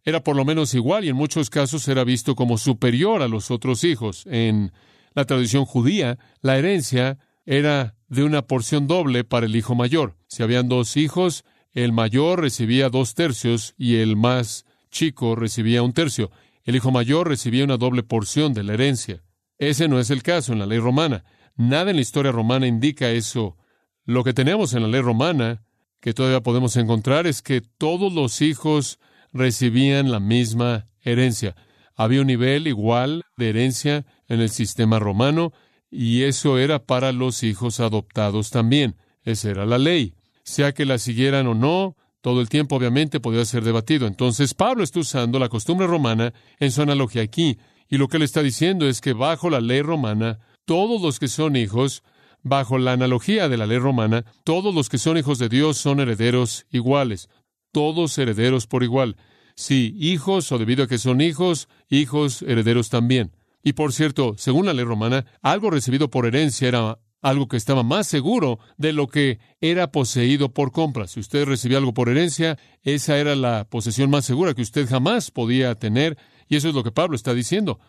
era 0.07 0.23
por 0.23 0.37
lo 0.37 0.45
menos 0.45 0.73
igual 0.73 1.03
y 1.03 1.09
en 1.09 1.17
muchos 1.17 1.49
casos 1.49 1.85
era 1.89 2.05
visto 2.05 2.33
como 2.33 2.57
superior 2.57 3.21
a 3.21 3.27
los 3.27 3.51
otros 3.51 3.83
hijos. 3.83 4.25
En 4.27 4.71
la 5.13 5.25
tradición 5.25 5.65
judía, 5.65 6.17
la 6.39 6.57
herencia 6.57 7.17
era 7.45 7.95
de 8.07 8.23
una 8.23 8.43
porción 8.43 8.87
doble 8.87 9.25
para 9.25 9.47
el 9.47 9.55
hijo 9.57 9.75
mayor. 9.75 10.15
Si 10.27 10.43
habían 10.43 10.69
dos 10.69 10.95
hijos, 10.95 11.43
el 11.73 11.91
mayor 11.91 12.39
recibía 12.39 12.87
dos 12.89 13.15
tercios 13.15 13.73
y 13.77 13.97
el 13.97 14.15
más 14.15 14.65
chico 14.91 15.35
recibía 15.35 15.83
un 15.83 15.91
tercio. 15.91 16.31
El 16.63 16.77
hijo 16.77 16.89
mayor 16.89 17.27
recibía 17.27 17.65
una 17.65 17.75
doble 17.75 18.01
porción 18.03 18.53
de 18.53 18.63
la 18.63 18.75
herencia. 18.75 19.23
Ese 19.57 19.89
no 19.89 19.99
es 19.99 20.09
el 20.09 20.23
caso 20.23 20.53
en 20.53 20.59
la 20.59 20.67
ley 20.67 20.79
romana. 20.79 21.25
Nada 21.57 21.89
en 21.89 21.97
la 21.97 22.01
historia 22.01 22.31
romana 22.31 22.65
indica 22.65 23.09
eso. 23.09 23.57
Lo 24.05 24.23
que 24.23 24.33
tenemos 24.33 24.73
en 24.73 24.83
la 24.83 24.87
ley 24.87 25.01
romana, 25.01 25.63
que 26.07 26.13
todavía 26.13 26.39
podemos 26.39 26.77
encontrar, 26.77 27.27
es 27.27 27.41
que 27.41 27.59
todos 27.59 28.13
los 28.13 28.41
hijos 28.41 28.97
recibían 29.33 30.09
la 30.09 30.21
misma 30.21 30.87
herencia. 31.01 31.53
Había 31.97 32.21
un 32.21 32.27
nivel 32.27 32.65
igual 32.65 33.25
de 33.35 33.49
herencia 33.49 34.05
en 34.29 34.39
el 34.39 34.49
sistema 34.49 34.99
romano 34.99 35.51
y 35.91 36.23
eso 36.23 36.59
era 36.59 36.79
para 36.79 37.11
los 37.11 37.43
hijos 37.43 37.81
adoptados 37.81 38.51
también. 38.51 38.95
Esa 39.25 39.49
era 39.49 39.65
la 39.65 39.77
ley 39.77 40.13
sea 40.43 40.73
que 40.73 40.85
la 40.85 40.97
siguieran 40.97 41.45
o 41.47 41.55
no, 41.55 41.97
todo 42.21 42.39
el 42.39 42.47
tiempo 42.47 42.77
obviamente 42.77 43.19
podía 43.19 43.43
ser 43.43 43.65
debatido. 43.65 44.07
Entonces 44.07 44.53
Pablo 44.53 44.85
está 44.85 45.01
usando 45.01 45.39
la 45.39 45.49
costumbre 45.49 45.87
romana 45.87 46.33
en 46.57 46.71
su 46.71 46.81
analogía 46.81 47.21
aquí, 47.21 47.57
y 47.89 47.97
lo 47.97 48.07
que 48.07 48.15
él 48.15 48.23
está 48.23 48.41
diciendo 48.41 48.87
es 48.87 49.01
que 49.01 49.11
bajo 49.11 49.49
la 49.49 49.59
ley 49.59 49.81
romana, 49.81 50.39
todos 50.63 51.01
los 51.01 51.19
que 51.19 51.27
son 51.27 51.57
hijos, 51.57 52.01
bajo 52.47 52.77
la 52.77 52.93
analogía 52.93 53.49
de 53.49 53.57
la 53.57 53.65
ley 53.65 53.77
romana, 53.77 54.25
todos 54.43 54.73
los 54.73 54.89
que 54.89 54.97
son 54.97 55.17
hijos 55.17 55.39
de 55.39 55.49
Dios 55.49 55.77
son 55.77 55.99
herederos 55.99 56.65
iguales, 56.71 57.29
todos 57.71 58.17
herederos 58.17 58.67
por 58.67 58.83
igual. 58.83 59.17
Sí, 59.55 59.95
hijos 59.97 60.51
o 60.51 60.57
debido 60.57 60.83
a 60.83 60.87
que 60.87 60.97
son 60.97 61.21
hijos, 61.21 61.67
hijos 61.89 62.41
herederos 62.43 62.89
también. 62.89 63.31
Y 63.63 63.73
por 63.73 63.91
cierto, 63.91 64.35
según 64.37 64.65
la 64.65 64.73
ley 64.73 64.85
romana, 64.85 65.25
algo 65.41 65.69
recibido 65.69 66.09
por 66.09 66.25
herencia 66.25 66.67
era 66.67 66.99
algo 67.21 67.47
que 67.47 67.57
estaba 67.57 67.83
más 67.83 68.07
seguro 68.07 68.59
de 68.77 68.93
lo 68.93 69.07
que 69.07 69.39
era 69.59 69.91
poseído 69.91 70.53
por 70.53 70.71
compra. 70.71 71.07
Si 71.07 71.19
usted 71.19 71.45
recibía 71.45 71.77
algo 71.77 71.93
por 71.93 72.09
herencia, 72.09 72.57
esa 72.83 73.17
era 73.17 73.35
la 73.35 73.65
posesión 73.69 74.09
más 74.09 74.25
segura 74.25 74.53
que 74.53 74.61
usted 74.61 74.87
jamás 74.87 75.31
podía 75.31 75.75
tener, 75.75 76.17
y 76.47 76.55
eso 76.55 76.69
es 76.69 76.75
lo 76.75 76.83
que 76.83 76.91
Pablo 76.91 77.15
está 77.15 77.33
diciendo. 77.33 77.79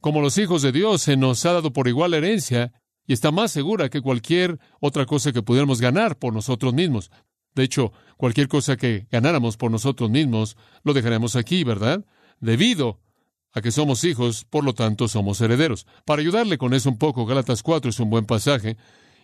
Como 0.00 0.20
los 0.20 0.38
hijos 0.38 0.62
de 0.62 0.72
Dios 0.72 1.02
se 1.02 1.16
nos 1.16 1.44
ha 1.44 1.52
dado 1.52 1.72
por 1.72 1.88
igual 1.88 2.14
herencia, 2.14 2.72
y 3.06 3.12
está 3.12 3.30
más 3.30 3.52
segura 3.52 3.88
que 3.88 4.00
cualquier 4.00 4.58
otra 4.80 5.06
cosa 5.06 5.32
que 5.32 5.42
pudiéramos 5.42 5.80
ganar 5.80 6.18
por 6.18 6.32
nosotros 6.32 6.74
mismos. 6.74 7.10
De 7.54 7.64
hecho, 7.64 7.92
cualquier 8.16 8.48
cosa 8.48 8.76
que 8.76 9.06
ganáramos 9.10 9.56
por 9.56 9.70
nosotros 9.70 10.10
mismos, 10.10 10.56
lo 10.84 10.92
dejaremos 10.92 11.36
aquí, 11.36 11.64
¿verdad? 11.64 12.04
Debido 12.40 13.00
a 13.52 13.62
que 13.62 13.70
somos 13.70 14.04
hijos, 14.04 14.44
por 14.44 14.64
lo 14.64 14.74
tanto 14.74 15.08
somos 15.08 15.40
herederos. 15.40 15.86
Para 16.04 16.20
ayudarle 16.20 16.58
con 16.58 16.74
eso 16.74 16.90
un 16.90 16.98
poco, 16.98 17.24
Gálatas 17.24 17.62
4 17.62 17.90
es 17.90 17.98
un 18.00 18.10
buen 18.10 18.26
pasaje, 18.26 18.76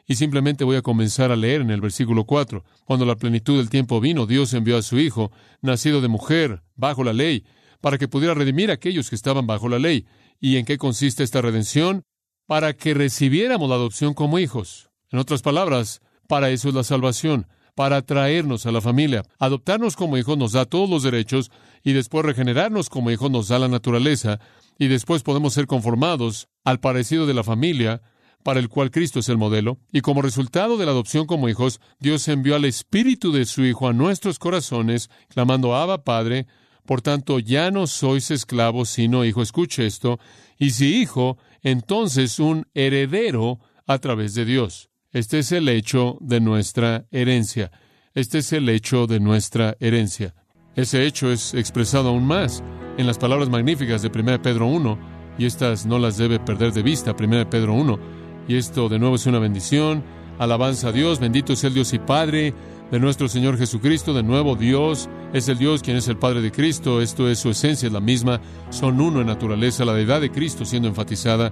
y 0.06 0.16
simplemente 0.16 0.64
voy 0.64 0.76
a 0.76 0.82
comenzar 0.82 1.30
a 1.30 1.36
leer 1.36 1.60
en 1.60 1.70
el 1.70 1.80
versículo 1.80 2.24
4. 2.24 2.64
Cuando 2.84 3.04
la 3.04 3.16
plenitud 3.16 3.58
del 3.58 3.70
tiempo 3.70 4.00
vino, 4.00 4.26
Dios 4.26 4.52
envió 4.54 4.76
a 4.76 4.82
su 4.82 4.98
Hijo, 4.98 5.30
nacido 5.60 6.00
de 6.00 6.08
mujer, 6.08 6.62
bajo 6.74 7.04
la 7.04 7.12
ley, 7.12 7.44
para 7.80 7.98
que 7.98 8.08
pudiera 8.08 8.34
redimir 8.34 8.70
a 8.70 8.74
aquellos 8.74 9.10
que 9.10 9.16
estaban 9.16 9.46
bajo 9.46 9.68
la 9.68 9.78
ley. 9.78 10.06
¿Y 10.40 10.56
en 10.56 10.64
qué 10.64 10.78
consiste 10.78 11.22
esta 11.22 11.40
redención? 11.40 12.04
Para 12.52 12.74
que 12.74 12.92
recibiéramos 12.92 13.66
la 13.66 13.76
adopción 13.76 14.12
como 14.12 14.38
hijos. 14.38 14.90
En 15.10 15.18
otras 15.18 15.40
palabras, 15.40 16.02
para 16.28 16.50
eso 16.50 16.68
es 16.68 16.74
la 16.74 16.84
salvación 16.84 17.46
para 17.74 18.02
traernos 18.02 18.66
a 18.66 18.72
la 18.72 18.82
familia. 18.82 19.22
Adoptarnos 19.38 19.96
como 19.96 20.18
hijos 20.18 20.36
nos 20.36 20.52
da 20.52 20.66
todos 20.66 20.90
los 20.90 21.02
derechos 21.02 21.50
y 21.82 21.94
después 21.94 22.26
regenerarnos 22.26 22.90
como 22.90 23.10
hijos 23.10 23.30
nos 23.30 23.48
da 23.48 23.58
la 23.58 23.68
naturaleza 23.68 24.38
y 24.78 24.88
después 24.88 25.22
podemos 25.22 25.54
ser 25.54 25.66
conformados 25.66 26.50
al 26.62 26.78
parecido 26.78 27.24
de 27.24 27.32
la 27.32 27.42
familia 27.42 28.02
para 28.42 28.60
el 28.60 28.68
cual 28.68 28.90
Cristo 28.90 29.20
es 29.20 29.30
el 29.30 29.38
modelo. 29.38 29.78
Y 29.90 30.02
como 30.02 30.20
resultado 30.20 30.76
de 30.76 30.84
la 30.84 30.92
adopción 30.92 31.24
como 31.24 31.48
hijos, 31.48 31.80
Dios 32.00 32.28
envió 32.28 32.54
al 32.54 32.66
Espíritu 32.66 33.32
de 33.32 33.46
su 33.46 33.64
Hijo 33.64 33.88
a 33.88 33.94
nuestros 33.94 34.38
corazones, 34.38 35.08
clamando 35.30 35.74
Abba 35.74 36.04
Padre. 36.04 36.46
Por 36.84 37.00
tanto, 37.00 37.38
ya 37.38 37.70
no 37.70 37.86
sois 37.86 38.30
esclavos, 38.30 38.90
sino 38.90 39.24
hijo. 39.24 39.40
Escuche 39.40 39.86
esto. 39.86 40.18
Y 40.58 40.72
si 40.72 40.96
hijo, 41.00 41.38
entonces 41.62 42.38
un 42.38 42.66
heredero 42.74 43.60
a 43.86 43.98
través 43.98 44.34
de 44.34 44.44
Dios. 44.44 44.90
Este 45.12 45.40
es 45.40 45.52
el 45.52 45.68
hecho 45.68 46.18
de 46.20 46.40
nuestra 46.40 47.06
herencia. 47.10 47.70
Este 48.14 48.38
es 48.38 48.52
el 48.52 48.68
hecho 48.68 49.06
de 49.06 49.20
nuestra 49.20 49.76
herencia. 49.80 50.34
Ese 50.74 51.06
hecho 51.06 51.30
es 51.30 51.54
expresado 51.54 52.10
aún 52.10 52.26
más 52.26 52.62
en 52.96 53.06
las 53.06 53.18
palabras 53.18 53.48
magníficas 53.48 54.02
de 54.02 54.08
1 54.08 54.42
Pedro 54.42 54.66
1, 54.66 54.98
y 55.38 55.46
estas 55.46 55.86
no 55.86 55.98
las 55.98 56.16
debe 56.16 56.38
perder 56.38 56.72
de 56.72 56.82
vista, 56.82 57.14
1 57.18 57.48
Pedro 57.50 57.74
1. 57.74 57.98
Y 58.48 58.56
esto 58.56 58.88
de 58.88 58.98
nuevo 58.98 59.16
es 59.16 59.26
una 59.26 59.38
bendición. 59.38 60.02
Alabanza 60.38 60.88
a 60.88 60.92
Dios, 60.92 61.20
bendito 61.20 61.54
sea 61.56 61.68
el 61.68 61.74
Dios 61.74 61.92
y 61.92 61.98
Padre 61.98 62.54
de 62.92 63.00
nuestro 63.00 63.26
Señor 63.26 63.58
Jesucristo. 63.58 64.14
De 64.14 64.22
nuevo, 64.22 64.54
Dios 64.54 65.08
es 65.32 65.48
el 65.48 65.58
Dios 65.58 65.82
quien 65.82 65.96
es 65.96 66.06
el 66.06 66.18
Padre 66.18 66.42
de 66.42 66.52
Cristo. 66.52 67.00
Esto 67.00 67.28
es 67.28 67.40
su 67.40 67.50
esencia, 67.50 67.88
es 67.88 67.92
la 67.92 68.00
misma. 68.00 68.40
Son 68.70 69.00
uno 69.00 69.20
en 69.20 69.26
naturaleza, 69.26 69.84
la 69.84 69.94
deidad 69.94 70.20
de 70.20 70.30
Cristo 70.30 70.64
siendo 70.64 70.86
enfatizada 70.86 71.50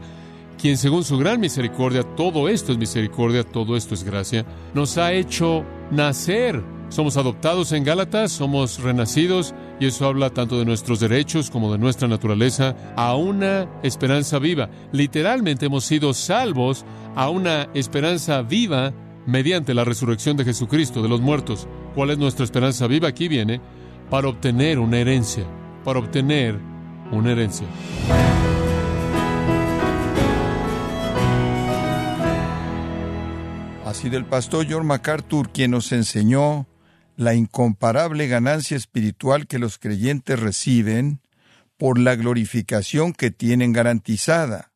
quien 0.60 0.76
según 0.76 1.04
su 1.04 1.16
gran 1.16 1.40
misericordia, 1.40 2.02
todo 2.02 2.46
esto 2.46 2.72
es 2.72 2.76
misericordia, 2.76 3.44
todo 3.44 3.78
esto 3.78 3.94
es 3.94 4.04
gracia, 4.04 4.44
nos 4.74 4.98
ha 4.98 5.14
hecho 5.14 5.64
nacer. 5.90 6.62
Somos 6.90 7.16
adoptados 7.16 7.72
en 7.72 7.84
Gálatas, 7.84 8.32
somos 8.32 8.78
renacidos, 8.82 9.54
y 9.78 9.86
eso 9.86 10.06
habla 10.06 10.28
tanto 10.28 10.58
de 10.58 10.66
nuestros 10.66 11.00
derechos 11.00 11.48
como 11.48 11.72
de 11.72 11.78
nuestra 11.78 12.08
naturaleza, 12.08 12.76
a 12.96 13.14
una 13.14 13.70
esperanza 13.82 14.38
viva. 14.38 14.68
Literalmente 14.92 15.66
hemos 15.66 15.84
sido 15.84 16.12
salvos 16.12 16.84
a 17.14 17.30
una 17.30 17.68
esperanza 17.72 18.42
viva 18.42 18.92
mediante 19.30 19.74
la 19.74 19.84
resurrección 19.84 20.36
de 20.36 20.44
Jesucristo 20.44 21.02
de 21.02 21.08
los 21.08 21.20
muertos. 21.20 21.68
¿Cuál 21.94 22.10
es 22.10 22.18
nuestra 22.18 22.44
esperanza 22.44 22.86
viva? 22.86 23.08
Aquí 23.08 23.28
viene, 23.28 23.60
para 24.10 24.28
obtener 24.28 24.78
una 24.78 24.98
herencia, 24.98 25.44
para 25.84 26.00
obtener 26.00 26.58
una 27.12 27.32
herencia. 27.32 27.66
Así 33.86 34.08
del 34.08 34.24
pastor 34.24 34.66
John 34.68 34.86
MacArthur, 34.86 35.50
quien 35.50 35.72
nos 35.72 35.90
enseñó 35.92 36.66
la 37.16 37.34
incomparable 37.34 38.28
ganancia 38.28 38.76
espiritual 38.76 39.46
que 39.46 39.58
los 39.58 39.78
creyentes 39.78 40.38
reciben 40.38 41.20
por 41.76 41.98
la 41.98 42.14
glorificación 42.14 43.12
que 43.12 43.30
tienen 43.30 43.72
garantizada. 43.72 44.69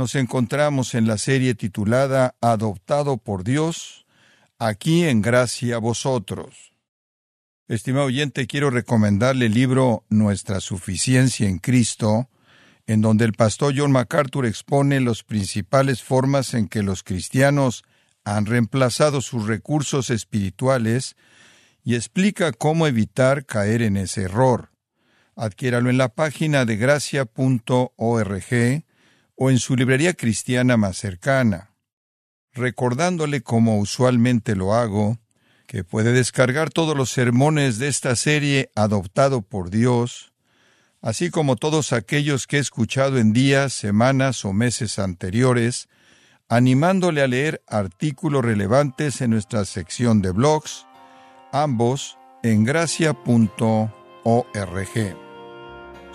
Nos 0.00 0.14
encontramos 0.14 0.94
en 0.94 1.06
la 1.06 1.18
serie 1.18 1.54
titulada 1.54 2.34
Adoptado 2.40 3.18
por 3.18 3.44
Dios, 3.44 4.06
aquí 4.58 5.04
en 5.04 5.20
gracia 5.20 5.76
a 5.76 5.78
vosotros. 5.78 6.72
Estimado 7.68 8.06
oyente, 8.06 8.46
quiero 8.46 8.70
recomendarle 8.70 9.44
el 9.44 9.52
libro 9.52 10.06
Nuestra 10.08 10.60
suficiencia 10.60 11.50
en 11.50 11.58
Cristo, 11.58 12.30
en 12.86 13.02
donde 13.02 13.26
el 13.26 13.34
pastor 13.34 13.74
John 13.76 13.92
MacArthur 13.92 14.46
expone 14.46 15.00
las 15.00 15.22
principales 15.22 16.02
formas 16.02 16.54
en 16.54 16.68
que 16.68 16.82
los 16.82 17.02
cristianos 17.02 17.84
han 18.24 18.46
reemplazado 18.46 19.20
sus 19.20 19.46
recursos 19.46 20.08
espirituales 20.08 21.14
y 21.84 21.94
explica 21.94 22.52
cómo 22.52 22.86
evitar 22.86 23.44
caer 23.44 23.82
en 23.82 23.98
ese 23.98 24.22
error. 24.22 24.70
Adquiéralo 25.36 25.90
en 25.90 25.98
la 25.98 26.08
página 26.08 26.64
de 26.64 26.76
gracia.org 26.78 27.30
o 29.42 29.48
en 29.48 29.58
su 29.58 29.74
librería 29.74 30.12
cristiana 30.12 30.76
más 30.76 30.98
cercana. 30.98 31.70
Recordándole 32.52 33.40
como 33.40 33.78
usualmente 33.78 34.54
lo 34.54 34.74
hago, 34.74 35.18
que 35.66 35.82
puede 35.82 36.12
descargar 36.12 36.68
todos 36.68 36.94
los 36.94 37.08
sermones 37.08 37.78
de 37.78 37.88
esta 37.88 38.16
serie 38.16 38.70
adoptado 38.74 39.40
por 39.40 39.70
Dios, 39.70 40.34
así 41.00 41.30
como 41.30 41.56
todos 41.56 41.94
aquellos 41.94 42.46
que 42.46 42.58
he 42.58 42.60
escuchado 42.60 43.16
en 43.16 43.32
días, 43.32 43.72
semanas 43.72 44.44
o 44.44 44.52
meses 44.52 44.98
anteriores, 44.98 45.88
animándole 46.50 47.22
a 47.22 47.26
leer 47.26 47.62
artículos 47.66 48.44
relevantes 48.44 49.22
en 49.22 49.30
nuestra 49.30 49.64
sección 49.64 50.20
de 50.20 50.32
blogs, 50.32 50.86
ambos 51.50 52.18
en 52.42 52.64
gracia.org. 52.64 53.90